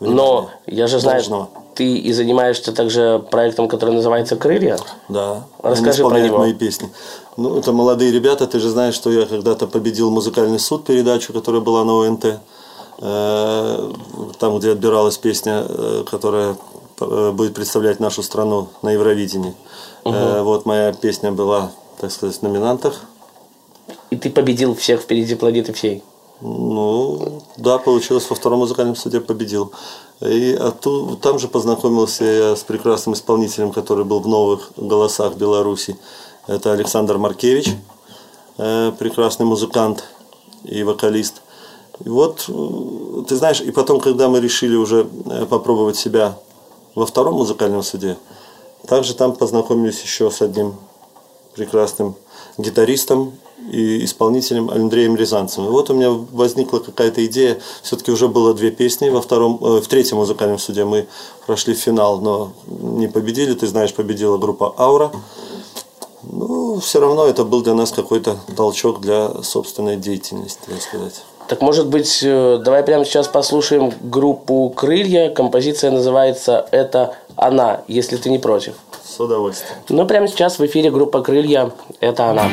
Но 0.00 0.50
я 0.66 0.86
же 0.88 0.98
знаю, 0.98 1.18
должного. 1.18 1.48
ты 1.74 1.96
и 1.96 2.12
занимаешься 2.12 2.72
также 2.72 3.24
проектом, 3.30 3.68
который 3.68 3.94
называется 3.94 4.36
«Крылья». 4.36 4.78
Да. 5.08 5.44
Расскажи 5.62 6.02
про 6.02 6.20
него. 6.20 6.38
мои 6.38 6.54
песни. 6.54 6.90
Ну, 7.36 7.56
это 7.56 7.72
молодые 7.72 8.10
ребята. 8.10 8.46
Ты 8.46 8.58
же 8.58 8.68
знаешь, 8.68 8.94
что 8.94 9.10
я 9.10 9.26
когда-то 9.26 9.66
победил 9.66 10.10
музыкальный 10.10 10.58
суд 10.58 10.84
передачу, 10.84 11.32
которая 11.32 11.62
была 11.62 11.84
на 11.84 12.06
ОНТ. 12.06 12.40
Э, 12.98 13.92
там, 14.38 14.58
где 14.58 14.72
отбиралась 14.72 15.18
песня, 15.18 15.64
э, 15.68 16.04
которая 16.08 16.56
э, 17.00 17.32
будет 17.32 17.54
представлять 17.54 18.00
нашу 18.00 18.22
страну 18.22 18.68
на 18.82 18.90
Евровидении. 18.90 19.54
Угу. 20.04 20.42
Вот 20.42 20.66
моя 20.66 20.92
песня 20.92 21.32
была, 21.32 21.72
так 22.00 22.10
сказать, 22.12 22.36
в 22.36 22.42
номинантах. 22.42 23.00
И 24.10 24.16
ты 24.16 24.30
победил 24.30 24.74
всех 24.74 25.00
впереди 25.00 25.34
планеты 25.34 25.72
всей? 25.72 26.02
Ну, 26.40 27.42
да, 27.56 27.78
получилось, 27.78 28.28
во 28.28 28.36
втором 28.36 28.60
музыкальном 28.60 28.96
суде 28.96 29.20
победил. 29.20 29.72
И 30.20 30.52
оттуда, 30.52 31.16
там 31.16 31.38
же 31.38 31.48
познакомился 31.48 32.24
я 32.24 32.56
с 32.56 32.62
прекрасным 32.62 33.14
исполнителем, 33.14 33.72
который 33.72 34.04
был 34.04 34.20
в 34.20 34.28
новых 34.28 34.72
голосах 34.76 35.34
Беларуси. 35.34 35.96
Это 36.48 36.72
Александр 36.72 37.18
Маркевич, 37.18 37.74
прекрасный 38.56 39.46
музыкант 39.46 40.04
и 40.64 40.82
вокалист. 40.82 41.42
И 42.04 42.08
вот, 42.08 42.46
э, 42.48 43.24
ты 43.28 43.36
знаешь, 43.36 43.60
и 43.60 43.70
потом, 43.70 44.00
когда 44.00 44.28
мы 44.28 44.40
решили 44.40 44.76
уже 44.76 45.06
э, 45.26 45.46
попробовать 45.46 45.96
себя 45.96 46.38
во 46.94 47.06
втором 47.06 47.34
музыкальном 47.34 47.82
суде, 47.82 48.16
также 48.86 49.14
там 49.14 49.34
познакомились 49.34 50.02
еще 50.02 50.30
с 50.30 50.42
одним 50.42 50.74
прекрасным 51.54 52.16
гитаристом 52.58 53.34
и 53.70 54.04
исполнителем 54.04 54.70
Андреем 54.70 55.14
Рязанцевым. 55.16 55.68
И 55.68 55.72
вот 55.72 55.90
у 55.90 55.94
меня 55.94 56.10
возникла 56.10 56.78
какая-то 56.78 57.24
идея, 57.26 57.60
все-таки 57.82 58.10
уже 58.10 58.28
было 58.28 58.54
две 58.54 58.70
песни, 58.70 59.08
во 59.08 59.20
втором, 59.20 59.58
э, 59.62 59.80
в 59.80 59.86
третьем 59.86 60.16
музыкальном 60.16 60.58
суде 60.58 60.84
мы 60.84 61.06
прошли 61.46 61.74
финал, 61.74 62.20
но 62.20 62.52
не 62.66 63.06
победили, 63.06 63.54
ты 63.54 63.66
знаешь, 63.66 63.94
победила 63.94 64.38
группа 64.38 64.74
«Аура». 64.78 65.12
Ну, 66.24 66.78
все 66.80 67.00
равно 67.00 67.26
это 67.26 67.44
был 67.44 67.62
для 67.62 67.74
нас 67.74 67.90
какой-то 67.90 68.38
толчок 68.56 69.00
для 69.00 69.42
собственной 69.42 69.96
деятельности, 69.96 70.60
так 70.66 70.80
сказать. 70.80 71.22
Так 71.48 71.60
может 71.60 71.88
быть, 71.88 72.20
э, 72.22 72.58
давай 72.64 72.82
прямо 72.82 73.04
сейчас 73.04 73.28
послушаем 73.28 73.92
группу 74.00 74.70
«Крылья». 74.70 75.28
Композиция 75.30 75.90
называется 75.90 76.66
«Это 76.70 77.14
она», 77.36 77.82
если 77.88 78.16
ты 78.16 78.30
не 78.30 78.38
против. 78.38 78.74
С 79.04 79.20
удовольствием. 79.20 79.76
Ну, 79.88 80.06
прямо 80.06 80.28
сейчас 80.28 80.58
в 80.58 80.64
эфире 80.64 80.90
группа 80.90 81.20
«Крылья». 81.20 81.70
«Это 82.00 82.30
она». 82.30 82.44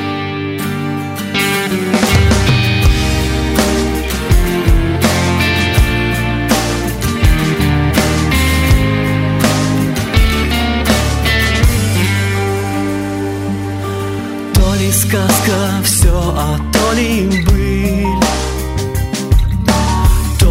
То 14.56 14.76
ли 14.82 14.92
сказка 14.92 15.84
все, 15.86 16.12
а 16.12 16.58
то 16.74 16.98
ли 16.98 17.30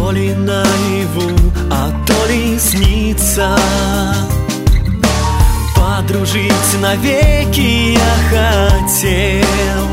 то 0.09 0.13
ли 0.15 0.33
наяву, 0.33 1.37
а 1.69 1.91
то 2.07 2.31
ли 2.31 2.57
снится. 2.57 3.55
Подружить 5.75 6.81
навеки 6.81 7.93
я 7.93 8.15
хотел. 8.31 9.85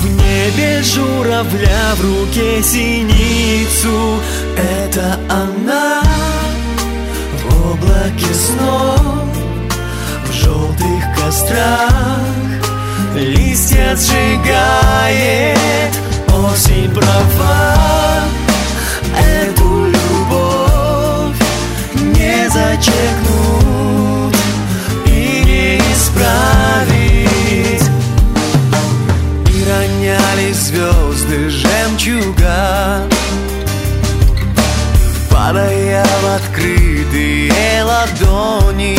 В 0.00 0.06
небе 0.20 0.82
журавля, 0.82 1.94
в 1.94 2.00
руке 2.02 2.60
синицу. 2.60 4.20
Это 4.56 5.16
она 5.30 6.02
в 7.38 7.70
облаке 7.70 8.34
снов. 8.34 9.28
В 10.28 10.32
желтых 10.32 11.04
кострах 11.16 12.20
листья 13.14 13.94
сжигает. 13.94 15.56
Осень 16.34 16.90
права 16.92 18.05
Эту 19.16 19.86
любовь 19.86 21.40
не 21.94 22.48
зачекнуть 22.48 24.36
и 25.06 25.42
не 25.44 25.78
исправить. 25.92 26.96
И 29.48 29.64
роняли 29.68 30.52
звезды 30.52 31.50
жемчуга 31.50 33.02
Падая 35.30 36.04
в 36.04 36.26
открытые 36.36 37.84
ладони. 37.84 38.98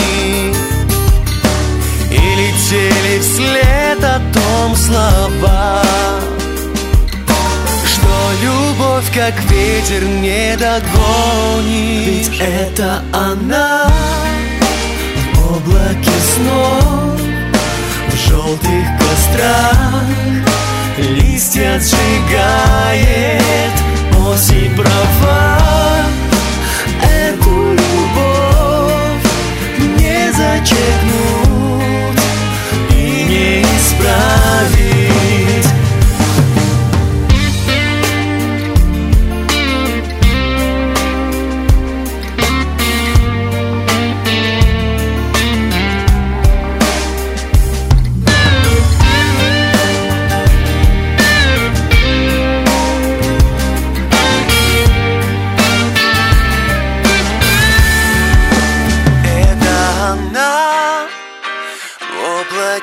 И 2.09 2.15
летели 2.15 3.19
вслед 3.19 4.03
о 4.03 4.21
том 4.33 4.75
слова 4.75 5.83
любовь, 8.97 9.11
как 9.13 9.39
ветер, 9.51 10.03
не 10.03 10.57
догонит 10.57 12.29
Ведь 12.29 12.39
это 12.39 13.03
она. 13.13 13.91
В 15.33 15.57
облаке 15.57 16.11
снов 16.33 17.21
В 18.09 18.15
желтых 18.27 18.87
кострах. 18.99 20.03
Листья 20.97 21.79
сжигает 21.79 23.73
Осень 24.27 24.75
права. 24.75 25.59
Эту 27.03 27.73
любовь 27.73 29.27
не 29.97 30.31
зачеркнуть 30.31 32.21
И 32.91 33.23
не 33.29 33.61
исправить 33.61 34.86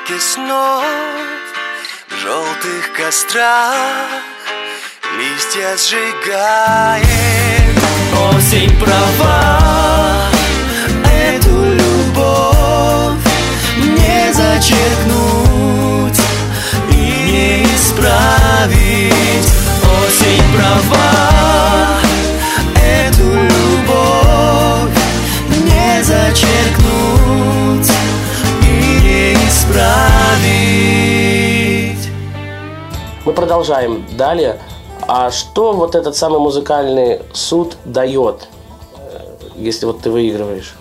облаке 0.05 0.19
снов, 0.19 0.83
в 2.09 2.21
желтых 2.21 2.93
кострах 2.95 3.75
листья 5.17 5.75
сжигает. 5.77 7.03
Осень 8.33 8.77
права, 8.79 10.29
эту 11.05 11.73
любовь 11.73 13.23
не 13.97 14.33
зачеркнуть 14.33 16.19
и 16.91 16.93
не 16.93 17.63
исправить. 17.75 19.49
Осень 19.83 20.43
права, 20.55 21.99
эту 22.75 23.33
любовь 23.33 24.97
не 25.65 26.03
зачеркнуть 26.03 26.74
исправить. 29.69 30.47
Мы 33.25 33.33
продолжаем 33.33 34.05
далее. 34.17 34.59
А 35.07 35.31
что 35.31 35.73
вот 35.73 35.95
этот 35.95 36.15
самый 36.15 36.39
музыкальный 36.39 37.21
суд 37.33 37.77
дает, 37.85 38.47
э, 38.97 39.19
если 39.55 39.85
вот 39.85 40.01
ты 40.01 40.09
выигрываешь? 40.09 40.75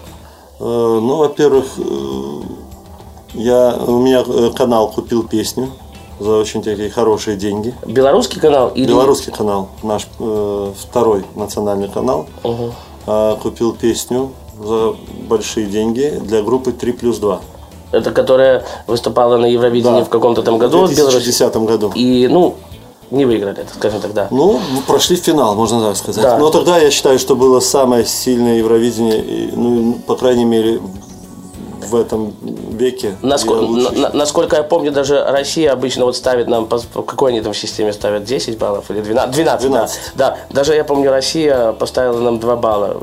Э, 0.61 0.65
Ну, 0.65 1.17
во-первых, 1.17 1.67
э, 1.79 1.83
я, 3.35 3.75
у 3.87 3.99
меня 4.01 4.25
канал 4.53 4.91
купил 4.91 5.25
песню 5.25 5.71
за 6.21 6.39
очень 6.39 6.63
такие 6.63 6.91
хорошие 6.91 7.37
деньги. 7.37 7.75
Белорусский 7.87 8.41
канал 8.41 8.69
или... 8.69 8.87
Белорусский 8.87 9.33
канал, 9.33 9.69
наш 9.83 10.07
э, 10.19 10.73
второй 10.79 11.25
национальный 11.35 11.89
канал. 11.89 12.27
А, 13.07 13.37
купил 13.37 13.75
песню 13.75 14.31
за 14.59 14.95
большие 15.29 15.67
деньги 15.67 16.19
для 16.23 16.43
группы 16.43 16.73
3 16.73 16.93
плюс 16.93 17.19
2. 17.19 17.41
Это 17.95 18.11
которая 18.11 18.65
выступала 18.87 19.37
на 19.37 19.47
Евровидении 19.47 20.01
Да. 20.01 20.05
в 20.05 20.09
каком-то 20.09 20.43
там 20.43 20.59
году 20.59 20.79
В 20.87 20.91
в 20.91 20.97
Беларуси. 20.97 21.25
2010 21.25 21.57
году. 21.65 21.93
И, 21.95 22.29
ну, 22.29 22.55
не 23.11 23.25
выиграли 23.25 23.61
это, 23.61 23.73
скажем 23.75 24.01
так, 24.01 24.13
да. 24.13 24.29
Ну, 24.31 24.61
прошли 24.87 25.17
финал, 25.17 25.55
можно 25.55 25.81
так 25.81 25.97
сказать. 25.97 26.23
Да. 26.23 26.39
Но 26.39 26.51
тогда 26.51 26.79
я 26.79 26.91
считаю, 26.91 27.19
что 27.19 27.37
было 27.37 27.61
самое 27.61 28.05
сильное 28.05 28.57
Евровидение, 28.59 29.51
ну, 29.55 29.95
по 30.07 30.17
крайней 30.17 30.45
мере, 30.45 30.81
в 31.89 31.95
этом 31.95 32.33
веке. 32.73 33.15
Насколько, 33.23 33.65
на- 33.67 33.91
на- 33.91 34.11
насколько 34.15 34.57
я 34.57 34.63
помню, 34.63 34.91
даже 34.91 35.23
Россия 35.23 35.71
обычно 35.71 36.07
вот 36.07 36.17
ставит 36.17 36.49
нам, 36.49 36.67
по, 36.67 36.79
по 36.79 37.03
какой 37.03 37.31
они 37.33 37.41
там 37.43 37.53
в 37.53 37.57
системе 37.59 37.93
ставят, 37.93 38.25
10 38.25 38.59
баллов 38.59 38.87
или 38.91 39.01
12? 39.03 39.33
12, 39.35 39.61
12. 39.69 40.01
Да. 40.17 40.31
да. 40.31 40.37
Даже 40.51 40.75
я 40.75 40.83
помню, 40.85 41.11
Россия 41.11 41.73
поставила 41.73 42.19
нам 42.21 42.41
2 42.41 42.57
балла. 42.57 42.97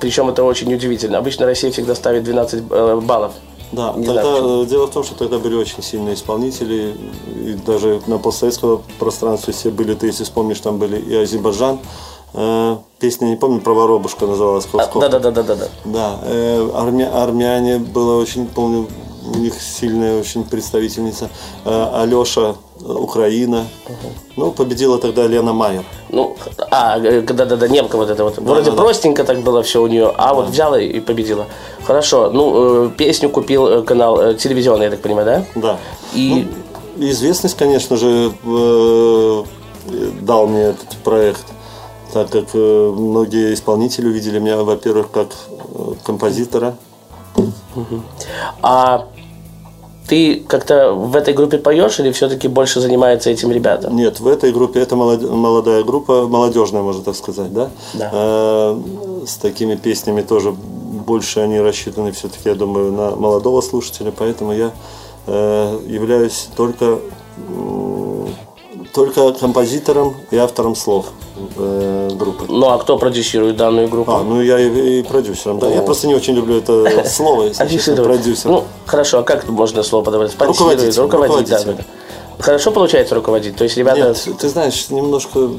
Причем 0.00 0.28
это 0.28 0.42
очень 0.42 0.74
удивительно. 0.74 1.18
Обычно 1.18 1.46
Россия 1.46 1.70
всегда 1.70 1.94
ставит 1.94 2.24
12 2.24 2.62
э, 2.68 3.00
баллов. 3.04 3.32
Да, 3.72 3.94
Не 3.96 4.04
тогда 4.06 4.64
дело 4.66 4.86
в 4.86 4.90
том, 4.90 5.02
что 5.02 5.14
тогда 5.14 5.38
были 5.38 5.54
очень 5.54 5.82
сильные 5.82 6.14
исполнители, 6.14 6.94
и 7.34 7.54
даже 7.66 8.02
на 8.06 8.18
постсоветского 8.18 8.82
пространстве 8.98 9.54
все 9.54 9.70
были, 9.70 9.94
ты 9.94 10.06
если 10.06 10.24
вспомнишь, 10.24 10.60
там 10.60 10.78
были 10.78 10.98
и 11.00 11.14
Азербайджан, 11.14 11.78
э, 12.34 12.76
песня, 12.98 13.26
не 13.26 13.36
помню, 13.36 13.60
про 13.62 13.72
воробушка 13.72 14.26
называлась, 14.26 14.66
А, 14.74 14.86
да, 15.00 15.08
да, 15.08 15.18
да, 15.18 15.30
да, 15.30 15.42
да, 15.42 15.54
да. 15.56 15.68
Да, 15.86 16.18
э, 16.24 16.70
армя- 16.74 17.10
армяне 17.14 17.78
было 17.78 18.20
очень, 18.20 18.46
помню, 18.46 18.88
у 19.34 19.38
них 19.38 19.54
сильная 19.60 20.20
очень 20.20 20.44
представительница. 20.44 21.30
Э, 21.64 22.02
Алеша, 22.02 22.56
Украина. 22.84 23.66
Ну, 24.36 24.52
победила 24.52 24.98
тогда 24.98 25.26
Лена 25.26 25.52
Майер. 25.52 25.84
Ну, 26.10 26.36
а, 26.70 26.98
э, 26.98 27.20
да, 27.22 27.44
да, 27.44 27.56
да, 27.56 27.68
немка 27.68 27.96
вот 27.96 28.10
это 28.10 28.24
вот. 28.24 28.38
Вроде 28.38 28.70
да, 28.70 28.76
да. 28.76 28.82
простенько 28.82 29.24
так 29.24 29.40
было 29.40 29.62
все 29.62 29.82
у 29.82 29.86
нее, 29.86 30.12
а 30.16 30.34
вот 30.34 30.48
взяла 30.48 30.80
и 30.80 31.00
победила. 31.00 31.46
Хорошо, 31.84 32.30
ну, 32.30 32.86
э, 32.86 32.90
песню 32.96 33.28
купил 33.30 33.66
э, 33.66 33.82
канал 33.82 34.20
э, 34.20 34.34
телевизионный, 34.34 34.84
я 34.84 34.90
так 34.90 35.00
понимаю, 35.00 35.26
да? 35.26 35.60
Да. 35.60 35.78
И 36.14 36.46
Ну, 36.96 37.08
известность, 37.10 37.56
конечно 37.56 37.96
же, 37.96 38.32
э, 38.44 39.44
дал 40.20 40.46
мне 40.46 40.62
этот 40.62 40.96
проект, 41.04 41.44
так 42.12 42.30
как 42.30 42.46
э, 42.54 42.92
многие 42.96 43.54
исполнители 43.54 44.06
увидели 44.06 44.38
меня, 44.38 44.62
во-первых, 44.62 45.10
как 45.10 45.28
э, 45.74 45.92
композитора. 46.04 46.74
А 48.60 49.06
ты 50.08 50.42
как-то 50.46 50.92
в 50.92 51.14
этой 51.16 51.34
группе 51.34 51.58
поешь 51.58 52.00
или 52.00 52.10
все-таки 52.12 52.48
больше 52.48 52.80
занимается 52.80 53.30
этим 53.30 53.50
ребята? 53.52 53.88
Нет, 53.90 54.20
в 54.20 54.26
этой 54.26 54.52
группе, 54.52 54.80
это 54.80 54.96
молод- 54.96 55.30
молодая 55.30 55.84
группа, 55.84 56.26
молодежная, 56.26 56.82
можно 56.82 57.02
так 57.02 57.16
сказать, 57.16 57.52
да? 57.52 57.70
Да. 57.94 58.10
Э, 58.12 58.80
с 59.26 59.36
такими 59.36 59.76
песнями 59.76 60.22
тоже 60.22 60.52
больше 60.52 61.40
они 61.40 61.60
рассчитаны 61.60 62.12
все-таки, 62.12 62.48
я 62.48 62.54
думаю, 62.54 62.92
на 62.92 63.10
молодого 63.16 63.60
слушателя, 63.60 64.12
поэтому 64.16 64.52
я 64.52 64.72
э, 65.26 65.78
являюсь 65.86 66.48
только, 66.56 66.98
только 68.92 69.32
композитором 69.32 70.16
и 70.30 70.36
автором 70.36 70.74
слов 70.76 71.06
э, 71.56 72.10
группы. 72.14 72.44
Ну, 72.48 72.68
а 72.68 72.78
кто 72.78 72.98
продюсирует 72.98 73.56
данную 73.56 73.88
группу? 73.88 74.12
А, 74.12 74.22
ну 74.22 74.40
я 74.42 74.58
и, 74.58 75.00
и 75.00 75.02
продюсером, 75.02 75.58
да. 75.58 75.68
Я 75.68 75.82
просто 75.82 76.06
не 76.06 76.14
очень 76.14 76.34
люблю 76.34 76.58
это 76.58 77.04
слово, 77.08 77.44
если 77.44 77.66
честно, 77.68 78.02
продюсер. 78.02 78.50
Ну, 78.50 78.64
хорошо, 78.86 79.20
а 79.20 79.22
как 79.22 79.48
можно 79.48 79.82
слово 79.82 80.04
подобрать? 80.04 80.32
Руководитель, 80.38 81.00
руководить, 81.00 81.48
да, 81.48 81.58
руководитель. 81.58 81.76
да. 81.76 82.42
Хорошо 82.42 82.70
получается 82.70 83.14
руководить? 83.14 83.56
То 83.56 83.64
есть 83.64 83.76
ребята... 83.76 84.14
Нет, 84.26 84.38
ты 84.38 84.48
знаешь, 84.48 84.90
немножко 84.90 85.50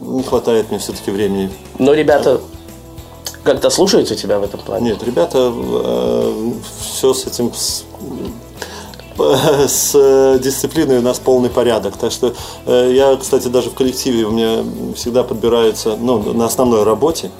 не 0.00 0.22
хватает 0.22 0.70
мне 0.70 0.78
все-таки 0.78 1.10
времени 1.10 1.50
Но 1.78 1.92
ребята 1.92 2.40
как-то 3.42 3.70
слушаются 3.70 4.16
тебя 4.16 4.38
в 4.38 4.44
этом 4.44 4.60
плане? 4.60 4.90
Нет, 4.90 5.02
ребята, 5.02 5.52
все 6.80 7.12
с 7.12 7.26
этим 7.26 7.52
с, 9.68 9.92
э, 9.94 10.38
дисциплиной 10.42 10.98
у 10.98 11.02
нас 11.02 11.18
полный 11.18 11.50
порядок. 11.50 11.96
Так 11.96 12.12
что 12.12 12.34
э, 12.66 12.92
я, 12.94 13.16
кстати, 13.16 13.48
даже 13.48 13.70
в 13.70 13.74
коллективе 13.74 14.24
у 14.24 14.30
меня 14.30 14.64
всегда 14.96 15.22
подбирается, 15.22 15.96
ну, 15.96 16.18
на 16.32 16.46
основной 16.46 16.84
работе, 16.84 17.30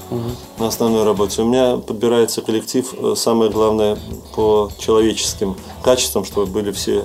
на 0.59 0.69
основной 0.69 1.05
работе 1.05 1.43
у 1.43 1.47
меня 1.47 1.77
подбирается 1.77 2.43
коллектив, 2.43 2.95
э, 2.97 3.15
самое 3.17 3.51
главное, 3.51 3.99
по 4.35 4.71
человеческим 4.79 5.57
качествам, 5.83 6.25
чтобы 6.25 6.47
были 6.47 6.71
все, 6.73 7.05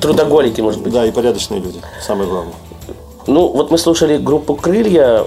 Трудоголики, 0.00 0.60
может 0.60 0.80
быть? 0.80 0.92
да, 0.92 1.06
и 1.06 1.10
порядочные 1.10 1.60
люди, 1.60 1.80
самое 2.00 2.28
главное. 2.28 2.54
Ну, 3.26 3.48
вот 3.48 3.70
мы 3.70 3.78
слушали 3.78 4.16
группу 4.16 4.54
«Крылья», 4.54 5.24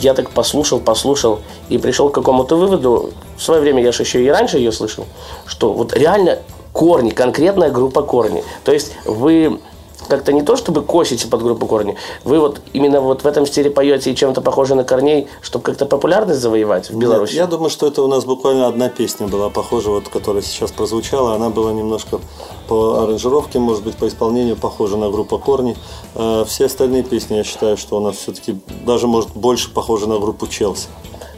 я 0.00 0.14
так 0.14 0.30
послушал, 0.30 0.80
послушал 0.80 1.38
и 1.68 1.78
пришел 1.78 2.08
к 2.10 2.14
какому-то 2.14 2.56
выводу. 2.56 3.10
В 3.36 3.42
свое 3.42 3.60
время 3.60 3.82
я 3.82 3.92
же 3.92 4.02
еще 4.02 4.24
и 4.24 4.28
раньше 4.28 4.58
ее 4.58 4.72
слышал, 4.72 5.06
что 5.46 5.72
вот 5.72 5.92
реально 5.92 6.40
корни, 6.74 7.10
конкретная 7.10 7.70
группа 7.70 8.02
корни. 8.02 8.44
То 8.64 8.72
есть 8.72 8.92
вы 9.06 9.60
как-то 10.08 10.32
не 10.32 10.42
то, 10.42 10.56
чтобы 10.56 10.82
косите 10.82 11.28
под 11.28 11.42
группу 11.42 11.66
корни, 11.66 11.96
вы 12.24 12.38
вот 12.40 12.60
именно 12.74 13.00
вот 13.00 13.22
в 13.22 13.26
этом 13.26 13.46
стиле 13.46 13.70
поете 13.70 14.10
и 14.10 14.16
чем-то 14.16 14.42
похоже 14.42 14.74
на 14.74 14.84
корней, 14.84 15.28
чтобы 15.40 15.64
как-то 15.64 15.86
популярность 15.86 16.40
завоевать 16.40 16.90
в 16.90 16.98
Беларуси. 16.98 17.32
Нет, 17.32 17.40
я 17.40 17.46
думаю, 17.46 17.70
что 17.70 17.86
это 17.86 18.02
у 18.02 18.08
нас 18.08 18.24
буквально 18.24 18.66
одна 18.66 18.88
песня 18.88 19.28
была 19.28 19.48
похожа, 19.48 19.90
вот, 19.90 20.08
которая 20.08 20.42
сейчас 20.42 20.72
прозвучала. 20.72 21.34
Она 21.36 21.48
была 21.48 21.72
немножко 21.72 22.20
по 22.68 23.02
аранжировке, 23.04 23.58
может 23.60 23.84
быть, 23.84 23.96
по 23.96 24.06
исполнению 24.06 24.56
похожа 24.56 24.96
на 24.96 25.10
группу 25.10 25.38
Корни. 25.38 25.76
Э, 26.16 26.44
Все 26.46 26.66
остальные 26.66 27.04
песни, 27.04 27.36
я 27.36 27.44
считаю, 27.44 27.76
что 27.76 27.96
у 27.96 28.00
нас 28.00 28.16
все-таки 28.16 28.58
даже, 28.84 29.06
может, 29.06 29.30
больше 29.34 29.70
похожа 29.72 30.06
на 30.06 30.18
группу 30.18 30.46
Челси. 30.46 30.88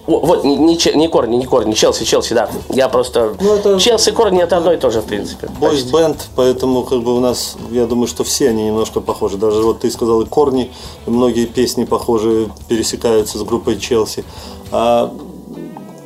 Вот, 0.06 0.44
не, 0.44 0.56
не, 0.56 0.78
не 0.94 1.08
корни, 1.08 1.36
не 1.36 1.46
корни, 1.46 1.72
Челси, 1.72 2.04
Челси, 2.04 2.34
да. 2.34 2.48
Я 2.70 2.88
просто... 2.88 3.34
Ну, 3.40 3.54
это- 3.54 3.78
Челси, 3.80 4.12
корни 4.12 4.40
это 4.40 4.56
одно 4.58 4.72
и 4.72 4.76
то 4.76 4.90
же, 4.90 5.00
в 5.00 5.04
принципе. 5.06 5.48
Бойс 5.58 5.82
почти. 5.82 5.92
бенд, 5.92 6.28
поэтому 6.36 6.84
как 6.84 7.02
бы 7.02 7.16
у 7.16 7.20
нас, 7.20 7.56
я 7.72 7.86
думаю, 7.86 8.06
что 8.06 8.22
все 8.22 8.50
они 8.50 8.64
немножко 8.64 9.00
похожи. 9.00 9.36
Даже 9.36 9.62
вот 9.62 9.80
ты 9.80 9.90
сказал 9.90 10.22
и 10.22 10.26
Корни, 10.26 10.70
многие 11.06 11.46
песни 11.46 11.84
похожи, 11.84 12.48
пересекаются 12.68 13.38
с 13.38 13.42
группой 13.42 13.78
Челси. 13.80 14.24
А, 14.70 15.12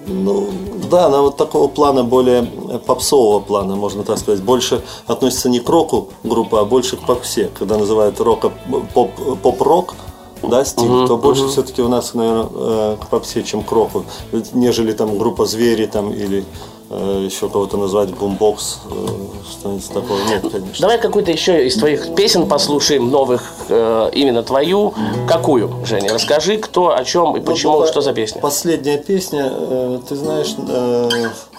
ну, 0.06 0.46
да, 0.90 1.06
она 1.06 1.20
вот 1.20 1.36
такого 1.36 1.68
плана, 1.68 2.02
более 2.02 2.42
попсового 2.86 3.40
плана, 3.40 3.76
можно 3.76 4.02
так 4.02 4.18
сказать. 4.18 4.40
Больше 4.42 4.82
относится 5.06 5.48
не 5.50 5.60
к 5.60 5.68
року 5.68 6.08
группа, 6.24 6.60
а 6.60 6.64
больше 6.64 6.96
к 6.96 7.00
попсе. 7.00 7.50
Когда 7.58 7.76
называют 7.76 8.18
рока 8.18 8.50
поп, 8.94 9.10
поп-рок, 9.42 9.94
да, 10.42 10.64
стиль, 10.64 11.06
то 11.06 11.16
больше 11.16 11.48
все-таки 11.48 11.82
у 11.82 11.88
нас, 11.88 12.14
наверное, 12.14 12.48
э, 12.52 12.96
к 13.00 13.06
попсе, 13.08 13.42
чем 13.42 13.62
к 13.62 13.72
року, 13.72 14.04
нежели 14.52 14.92
там 14.92 15.18
группа 15.18 15.44
«Звери» 15.44 15.86
там 15.86 16.12
или 16.12 16.44
э, 16.90 17.22
еще 17.24 17.48
кого-то 17.48 17.76
назвать 17.76 18.10
бумбокс, 18.10 18.78
э, 18.90 19.06
что-нибудь 19.50 19.88
такое. 19.88 20.24
Нет, 20.28 20.42
конечно. 20.42 20.80
Давай 20.80 21.00
какую-то 21.00 21.30
еще 21.30 21.66
из 21.66 21.76
твоих 21.76 22.14
песен 22.14 22.46
послушаем, 22.46 23.10
новых, 23.10 23.52
именно 23.68 24.42
твою. 24.42 24.94
Какую, 25.28 25.70
Женя? 25.84 26.12
Расскажи, 26.14 26.56
кто, 26.56 26.96
о 26.96 27.04
чем 27.04 27.36
и 27.36 27.40
почему, 27.40 27.80
Ну, 27.80 27.86
что 27.86 28.00
за 28.00 28.12
песня. 28.12 28.40
Последняя 28.40 28.98
песня, 28.98 30.00
ты 30.08 30.16
знаешь, 30.16 30.54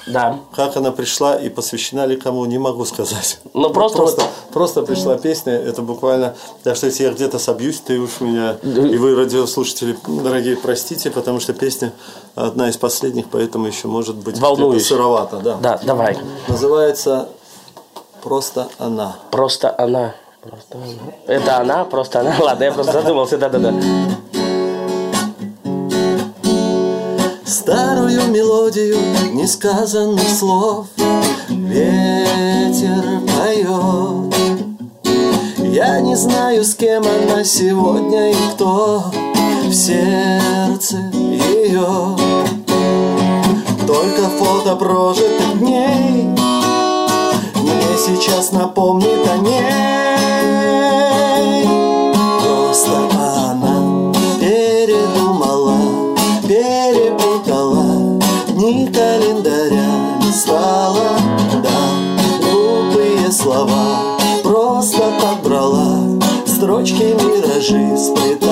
Да. 0.08 0.40
как 0.56 0.76
она 0.78 0.92
пришла 0.92 1.36
и 1.36 1.50
посвящена 1.50 2.06
ли 2.06 2.16
кому, 2.18 2.44
не 2.46 2.58
могу 2.58 2.86
сказать. 2.86 3.40
Ну, 3.54 3.70
просто 3.70 3.98
просто, 3.98 4.22
вот- 4.22 4.30
просто 4.52 4.82
пришла 4.82 5.18
песня, 5.18 5.54
это 5.54 5.82
буквально, 5.82 6.36
так 6.64 6.76
что 6.76 6.88
если 6.88 7.04
я 7.04 7.12
где-то 7.12 7.38
собьюсь, 7.40 7.80
ты 7.80 8.00
уж 8.00 8.20
меня, 8.20 8.58
и 8.64 8.98
вы, 8.98 9.16
радиослушатели, 9.16 9.96
дорогие, 10.08 10.58
простите, 10.58 11.12
потому 11.12 11.40
что 11.40 11.54
песня 11.54 11.94
одна 12.36 12.70
из 12.70 12.78
последних, 12.78 13.28
поэтому 13.30 13.68
еще 13.68 13.88
может 13.88 14.16
быть 14.16 14.40
Волнуюсь. 14.40 14.88
сыровато. 14.88 15.38
Да. 15.38 15.58
Да, 15.62 15.80
давай. 15.84 16.18
Называется 16.48 17.30
«Просто 18.24 18.68
она». 18.78 19.16
Просто 19.32 19.74
она. 19.78 20.14
Просто 20.42 20.78
она. 20.78 21.14
Это 21.28 21.58
она, 21.58 21.86
просто 21.86 22.20
она. 22.22 22.36
Ладно, 22.40 22.64
я 22.64 22.72
просто 22.72 22.92
задумался, 22.94 23.38
да-да-да. 23.38 23.74
Старую 27.62 28.28
мелодию 28.32 28.98
несказанных 29.34 30.28
слов. 30.28 30.88
Ветер 31.48 33.04
поет. 33.28 34.34
Я 35.60 36.02
не 36.02 36.16
знаю, 36.16 36.64
с 36.64 36.74
кем 36.74 37.04
она 37.04 37.44
сегодня 37.44 38.32
и 38.32 38.36
кто. 38.56 39.04
В 39.66 39.74
сердце 39.74 40.98
ее 41.14 42.18
Только 43.86 44.24
фото 44.40 44.76
прожитых 44.76 45.60
дней 45.60 46.30
Мне 47.56 47.98
сейчас 48.04 48.52
напомнит 48.52 49.30
о 49.32 49.38
ней 49.38 50.11
Строчки 66.82 67.04
миражи 67.04 67.96
сплетала, 67.96 68.51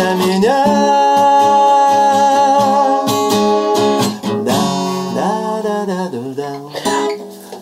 для 0.00 0.14
меня 0.14 0.64
Да, 4.44 4.60
да, 5.14 5.62
да, 5.62 5.84
да, 5.86 6.08
да, 6.10 6.52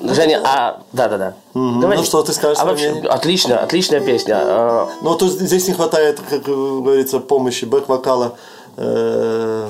да 0.01 0.15
Женя, 0.15 0.41
а... 0.45 0.81
Да-да-да. 0.93 1.35
Говори. 1.55 1.99
Ну, 1.99 2.05
что 2.05 2.23
ты 2.23 2.33
скажешь 2.33 2.59
А 2.61 2.65
вообще, 2.65 2.93
меня? 2.93 3.11
отлично, 3.11 3.59
отличная 3.59 4.01
песня. 4.01 4.37
А, 4.41 4.89
Но 5.03 5.15
тут 5.15 5.33
здесь 5.33 5.69
не 5.69 5.75
хватает, 5.75 6.21
как 6.29 6.43
говорится, 6.43 7.21
помощи 7.21 7.65
бэк-вокала 7.67 8.35
э, 8.77 9.69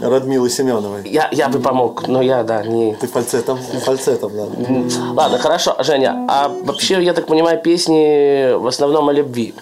Радмилы 0.00 0.48
Семеновой. 0.48 1.08
Я, 1.08 1.28
я 1.32 1.48
бы 1.48 1.58
помог, 1.58 2.06
но 2.06 2.22
я, 2.22 2.44
да, 2.44 2.62
не... 2.62 2.94
Ты 2.94 3.08
фальцетом, 3.08 3.58
фальцетом, 3.84 4.32
да. 4.34 4.46
Ладно, 5.14 5.38
хорошо, 5.38 5.76
Женя, 5.80 6.26
а 6.28 6.48
вообще, 6.48 7.02
я 7.02 7.12
так 7.12 7.26
понимаю, 7.26 7.60
песни 7.60 8.54
в 8.54 8.66
основном 8.66 9.08
о 9.08 9.12
любви. 9.12 9.54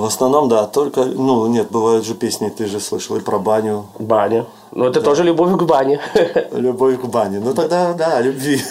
В 0.00 0.04
основном, 0.04 0.48
да, 0.48 0.66
только, 0.66 1.04
ну, 1.04 1.46
нет, 1.48 1.70
бывают 1.70 2.06
же 2.06 2.14
песни, 2.14 2.50
ты 2.50 2.66
же 2.66 2.78
слышал, 2.78 3.16
и 3.16 3.20
про 3.20 3.38
баню, 3.38 3.86
Баня. 3.98 4.46
Ну, 4.70 4.84
это 4.84 5.00
тоже 5.00 5.24
любовь 5.24 5.58
к 5.58 5.62
бане. 5.64 6.00
любовь 6.52 7.00
к 7.00 7.04
бане. 7.06 7.40
Ну, 7.40 7.52
тогда, 7.52 7.94
да, 7.94 8.20
любви. 8.20 8.62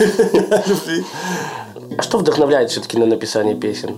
Любви. 0.67 1.05
А 1.97 2.01
что 2.01 2.17
вдохновляет 2.19 2.69
все-таки 2.69 2.97
на 2.97 3.05
написание 3.05 3.55
песен? 3.55 3.97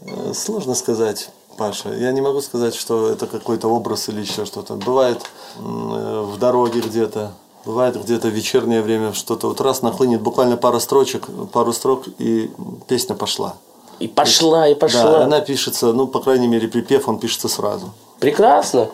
Э, 0.00 0.32
Сложно 0.34 0.74
сказать, 0.74 1.30
Паша. 1.56 1.92
Я 1.94 2.10
не 2.12 2.20
могу 2.20 2.40
сказать, 2.40 2.74
что 2.74 3.08
это 3.08 3.26
какой-то 3.26 3.68
образ 3.68 4.08
или 4.08 4.20
еще 4.22 4.44
что-то. 4.44 4.74
Бывает 4.74 5.20
э, 5.58 5.60
в 5.60 6.38
дороге 6.38 6.80
где-то, 6.80 7.32
бывает 7.64 8.02
где-то 8.02 8.28
в 8.28 8.32
вечернее 8.32 8.82
время 8.82 9.12
что-то. 9.12 9.46
Вот 9.46 9.60
раз 9.60 9.82
нахлынет 9.82 10.22
буквально 10.22 10.56
пара 10.56 10.80
строчек, 10.80 11.28
пару 11.52 11.72
строк, 11.72 12.06
и 12.18 12.50
песня 12.88 13.14
пошла. 13.14 13.54
И 14.00 14.08
пошла, 14.08 14.68
и 14.68 14.74
пошла. 14.74 15.02
Да, 15.18 15.24
она 15.24 15.40
пишется, 15.40 15.92
ну, 15.92 16.06
по 16.06 16.20
крайней 16.20 16.46
мере, 16.48 16.68
припев, 16.68 17.08
он 17.08 17.18
пишется 17.18 17.48
сразу. 17.48 17.92
Прекрасно. 18.20 18.88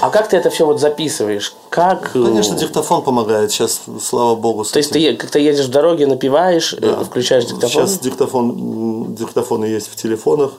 А 0.00 0.10
как 0.10 0.28
ты 0.28 0.36
это 0.36 0.50
все 0.50 0.66
вот 0.66 0.80
записываешь? 0.80 1.54
Как? 1.70 2.10
э, 2.16 2.24
Конечно, 2.24 2.56
диктофон 2.56 3.02
помогает. 3.02 3.52
Сейчас, 3.52 3.82
слава 4.02 4.34
богу, 4.34 4.64
То 4.64 4.78
есть 4.78 4.90
ты 4.90 5.16
как-то 5.16 5.38
едешь 5.38 5.66
в 5.66 5.70
дороге, 5.70 6.06
напиваешь, 6.06 6.74
э, 6.74 7.04
включаешь 7.04 7.44
диктофон? 7.44 7.86
Сейчас 7.86 7.98
диктофон, 8.00 9.14
диктофоны 9.14 9.66
есть 9.66 9.88
в 9.88 9.94
телефонах, 9.94 10.52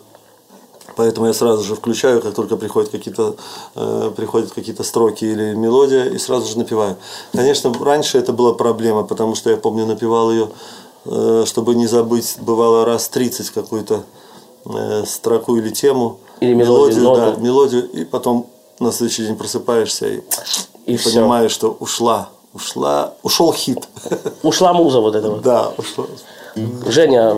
поэтому 0.95 1.27
я 1.27 1.33
сразу 1.33 1.63
же 1.63 1.75
включаю, 1.75 2.21
как 2.21 2.33
только 2.35 2.55
приходят 2.55 2.89
какие-то, 2.89 3.35
э, 3.75 4.11
приходят 4.15 4.53
какие-то 4.53 4.83
строки 4.83 5.25
или 5.25 5.53
мелодия, 5.55 6.05
и 6.05 6.17
сразу 6.19 6.47
же 6.49 6.57
напеваю. 6.57 6.95
Конечно, 7.33 7.73
раньше 7.81 8.17
это 8.19 8.31
была 8.31 8.53
проблема, 8.53 9.03
потому 9.03 9.35
что 9.35 9.49
я 9.49 9.57
помню, 9.57 9.85
напевал 9.85 10.31
ее, 10.31 10.43
э, 10.45 10.49
чтобы 11.05 11.75
не 11.75 11.87
забыть, 11.87 12.35
бывало 12.39 12.85
раз 12.85 13.09
30 13.09 13.49
какую-то 13.49 14.03
э, 14.65 15.03
строку 15.05 15.57
или 15.57 15.69
тему. 15.69 16.19
Или 16.39 16.53
мелодию, 16.53 17.03
да, 17.03 17.25
ноту. 17.27 17.41
мелодию, 17.41 17.89
и 17.89 18.05
потом 18.05 18.47
на 18.79 18.91
следующий 18.91 19.25
день 19.25 19.35
просыпаешься 19.35 20.07
и, 20.07 20.21
И 20.85 20.95
и 20.95 20.97
понимаешь, 20.97 21.51
что 21.51 21.75
ушла, 21.79 22.29
ушла, 22.53 23.13
ушел 23.23 23.53
хит. 23.53 23.87
Ушла 24.43 24.73
муза 24.73 24.99
вот 24.99 25.15
этого. 25.15 25.39
Да, 25.39 25.71
ушла. 25.77 26.05
Женя, 26.87 27.35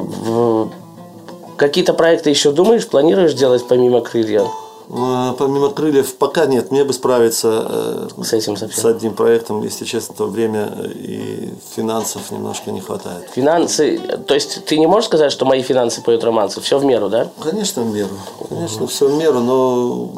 какие-то 1.58 1.94
проекты 1.94 2.30
еще 2.30 2.52
думаешь, 2.52 2.88
планируешь 2.88 3.34
делать 3.34 3.68
помимо 3.68 4.02
крылья? 4.02 4.46
Э, 4.90 5.34
Помимо 5.38 5.70
крыльев 5.70 6.16
пока 6.16 6.46
нет, 6.46 6.72
мне 6.72 6.84
бы 6.84 6.94
справиться 6.94 7.66
э, 7.68 8.08
С 8.24 8.34
этим 8.34 8.56
совсем. 8.58 8.82
с 8.82 8.86
одним 8.86 9.14
проектом, 9.14 9.62
если 9.64 9.86
честно, 9.86 10.16
то 10.16 10.28
время 10.28 10.72
э, 10.78 10.88
и 10.94 11.54
финансов 11.76 12.32
немножко 12.32 12.72
не 12.72 12.82
хватает. 12.82 13.30
Финансы, 13.32 14.00
то 14.28 14.34
есть 14.34 14.66
ты 14.66 14.78
не 14.78 14.88
можешь 14.88 15.08
сказать, 15.08 15.32
что 15.32 15.46
мои 15.46 15.62
финансы 15.62 16.02
поют 16.02 16.24
романсы? 16.24 16.62
Все 16.62 16.78
в 16.78 16.86
меру, 16.86 17.10
да? 17.10 17.30
Конечно, 17.42 17.84
в 17.84 17.94
меру. 17.94 18.16
Конечно, 18.50 18.88
все 18.88 19.08
в 19.08 19.14
меру, 19.18 19.40
но 19.40 20.12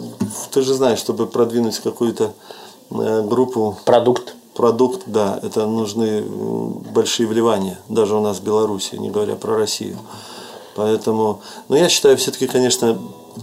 ты 0.52 0.62
же 0.62 0.74
знаешь, 0.74 1.00
чтобы 1.00 1.28
продвинуть 1.28 1.80
какую-то 1.80 2.34
э, 2.92 3.22
группу, 3.24 3.78
Продукт. 3.86 4.36
продукт, 4.54 5.04
да, 5.06 5.40
это 5.44 5.66
нужны 5.66 6.22
большие 6.22 7.28
вливания, 7.28 7.80
даже 7.90 8.16
у 8.16 8.22
нас 8.22 8.38
в 8.40 8.44
Беларуси, 8.44 8.96
не 8.96 9.10
говоря 9.10 9.36
про 9.36 9.56
Россию. 9.58 9.98
Поэтому, 10.76 11.42
но 11.70 11.78
я 11.78 11.90
считаю, 11.90 12.18
все-таки, 12.18 12.46
конечно, 12.48 12.98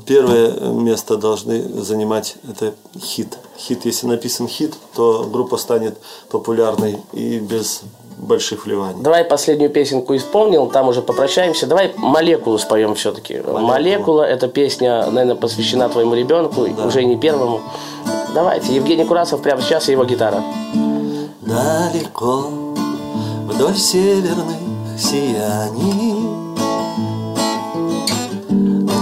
первое 0.07 0.53
место 0.71 1.17
должны 1.17 1.63
занимать 1.83 2.37
это 2.49 2.75
хит. 2.99 3.39
Хит, 3.59 3.85
если 3.85 4.07
написан 4.07 4.49
хит, 4.49 4.75
то 4.95 5.25
группа 5.25 5.57
станет 5.57 5.97
популярной 6.31 6.99
и 7.13 7.39
без 7.39 7.83
больших 8.19 8.67
вливаний. 8.67 9.03
Давай 9.03 9.25
последнюю 9.25 9.71
песенку 9.71 10.17
исполнил, 10.17 10.67
там 10.69 10.89
уже 10.89 11.03
попрощаемся. 11.03 11.67
Давай 11.67 11.93
молекулу 11.97 12.59
споем 12.59 12.95
все-таки. 12.95 13.35
Молекула. 13.35 13.61
Молекула 13.61 14.23
эта 14.23 14.49
песня, 14.49 15.11
наверное, 15.11 15.35
посвящена 15.35 15.89
твоему 15.89 16.15
ребенку, 16.15 16.67
да. 16.77 16.87
уже 16.87 17.05
не 17.05 17.17
первому. 17.17 17.61
Давайте, 18.35 18.75
Евгений 18.75 19.05
Курасов 19.05 19.43
прямо 19.43 19.63
сейчас 19.63 19.89
и 19.89 19.93
его 19.93 20.05
гитара. 20.05 20.43
Далеко 21.41 22.49
вдоль 23.49 23.77
северных 23.77 24.57
сияний 24.99 26.44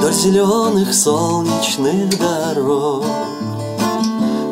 Вдоль 0.03 0.15
зеленых 0.15 0.93
солнечных 0.93 2.19
дорог. 2.19 3.05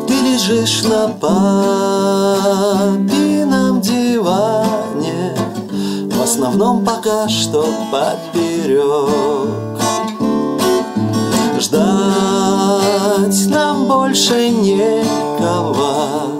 Ты 0.06 0.14
лежишь 0.14 0.84
на 0.84 1.08
папином 1.08 3.00
диване 3.80 5.36
В 6.08 6.22
основном 6.22 6.84
пока 6.84 7.28
что 7.28 7.66
поперек 7.90 9.48
Ждать 11.58 13.48
нам 13.48 13.86
больше 13.86 14.50
некого 14.50 16.39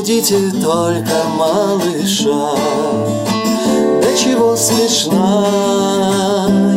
будите 0.00 0.50
только 0.62 1.24
малыша. 1.36 2.54
До 4.00 4.16
чего 4.16 4.56
смешна 4.56 5.44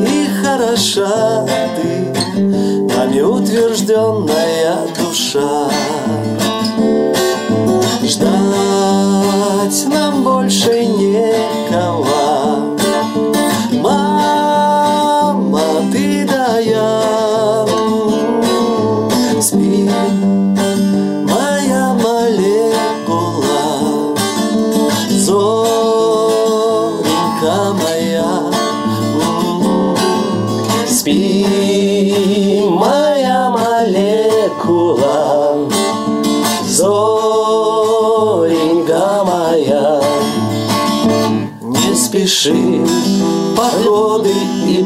и 0.05 0.27
хороша 0.43 1.47
ты 1.77 2.13
Нами 2.41 3.21
утвержденная 3.21 4.77
душа. 4.99 5.69
Ждать 8.03 9.85
нам 9.87 10.23
больше 10.23 10.85
некого 10.85 12.12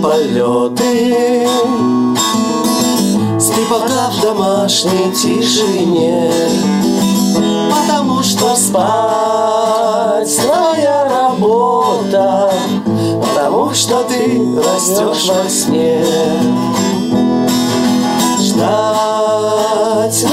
полеты. 0.02 1.48
Спи 3.40 3.62
пока 3.70 4.10
в 4.10 4.22
домашней 4.22 5.12
тишине 5.14 6.32
Потому 7.70 8.22
что 8.24 8.56
спать 8.56 10.40
твоя 10.42 11.06
работа 11.06 12.52
Потому 13.22 13.74
что 13.74 14.04
ты 14.04 14.42
растешь 14.58 15.30
во 15.30 15.50
сне. 15.50 16.04
Ждать 18.40 20.26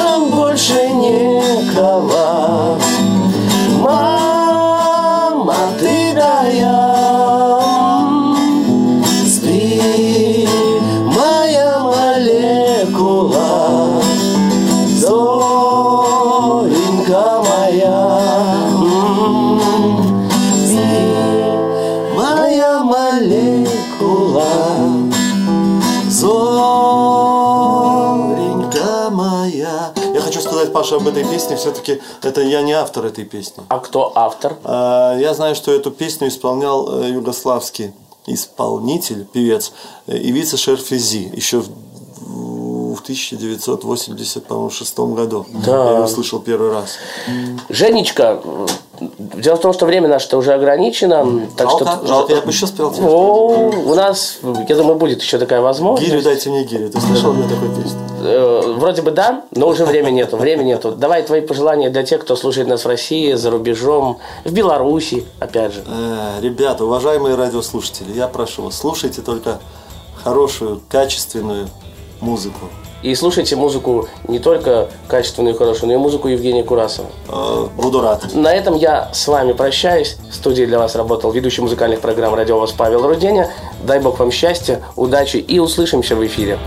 Паша, 30.94 30.96
об 30.96 31.08
этой 31.08 31.24
песне. 31.24 31.56
Все-таки 31.56 32.00
это 32.22 32.40
я 32.42 32.62
не 32.62 32.72
автор 32.72 33.06
этой 33.06 33.24
песни. 33.24 33.62
А 33.68 33.78
кто 33.78 34.12
автор? 34.14 34.56
А, 34.64 35.16
Я 35.18 35.34
знаю, 35.34 35.54
что 35.54 35.72
эту 35.72 35.90
песню 35.90 36.28
исполнял 36.28 37.02
э, 37.02 37.10
югославский 37.10 37.92
исполнитель, 38.26 39.24
певец 39.24 39.72
э, 40.06 40.16
Ивица 40.16 40.56
Шерфези 40.56 41.30
еще 41.34 41.60
в 41.60 41.68
в 42.94 43.00
1986 43.04 44.98
году. 44.98 45.46
Да. 45.66 45.84
Я 45.84 45.90
ее 45.96 46.04
услышал 46.04 46.38
первый 46.38 46.70
раз. 46.70 46.96
Женечка, 47.68 48.40
дело 49.18 49.56
в 49.56 49.60
том, 49.60 49.72
что 49.72 49.86
время 49.86 50.08
наше 50.08 50.36
уже 50.36 50.54
ограничено, 50.54 51.48
так 51.56 51.68
жалко, 51.68 51.84
что... 51.84 52.06
жалко, 52.06 52.32
я 52.34 52.40
бы 52.40 52.50
еще 52.50 52.66
спел 52.66 52.92
тебе. 52.92 53.06
О, 53.06 53.70
у 53.86 53.94
нас, 53.94 54.38
я 54.68 54.76
думаю, 54.76 54.96
будет 54.96 55.22
еще 55.22 55.38
такая 55.38 55.60
возможность. 55.60 56.10
Гирю 56.10 56.22
дайте 56.22 56.50
мне 56.50 56.64
гирю. 56.64 56.90
Ты 56.90 57.00
слышал 57.00 57.32
мне 57.32 57.48
такую 57.48 57.74
песню? 57.74 57.98
Э, 58.22 58.74
Вроде 58.76 59.02
бы 59.02 59.10
да, 59.10 59.44
но 59.52 59.68
уже 59.68 59.84
времени 59.84 60.16
нету, 60.16 60.36
времени 60.36 60.68
нету. 60.68 60.92
Давай 60.92 61.22
твои 61.22 61.40
пожелания 61.40 61.90
для 61.90 62.02
тех, 62.02 62.20
кто 62.22 62.36
слушает 62.36 62.68
нас 62.68 62.84
в 62.84 62.88
России, 62.88 63.32
за 63.34 63.50
рубежом, 63.50 64.18
в 64.44 64.52
Беларуси, 64.52 65.24
опять 65.40 65.72
же. 65.74 65.82
Э, 65.86 66.40
Ребята, 66.40 66.84
уважаемые 66.84 67.34
радиослушатели, 67.34 68.12
я 68.12 68.28
прошу 68.28 68.62
вас, 68.62 68.76
слушайте 68.76 69.22
только 69.22 69.58
хорошую, 70.22 70.80
качественную 70.88 71.68
музыку. 72.20 72.68
И 73.04 73.14
слушайте 73.14 73.54
музыку 73.54 74.08
не 74.28 74.38
только 74.38 74.88
качественную 75.08 75.54
и 75.54 75.58
хорошую, 75.58 75.88
но 75.88 75.94
и 75.94 75.98
музыку 75.98 76.28
Евгения 76.28 76.64
Курасова. 76.64 77.08
Э, 77.28 77.66
Буду 77.76 78.00
рад. 78.00 78.32
На 78.32 78.50
этом 78.50 78.76
я 78.76 79.10
с 79.12 79.28
вами 79.28 79.52
прощаюсь. 79.52 80.16
В 80.30 80.34
студии 80.34 80.64
для 80.64 80.78
вас 80.78 80.96
работал 80.96 81.30
ведущий 81.30 81.60
музыкальных 81.60 82.00
программ 82.00 82.34
«Радио 82.34 82.58
ВОЗ» 82.58 82.72
Павел 82.72 83.06
Руденя. 83.06 83.50
Дай 83.82 84.00
Бог 84.00 84.18
вам 84.20 84.30
счастья, 84.30 84.80
удачи 84.96 85.36
и 85.36 85.58
услышимся 85.58 86.16
в 86.16 86.24
эфире. 86.24 86.58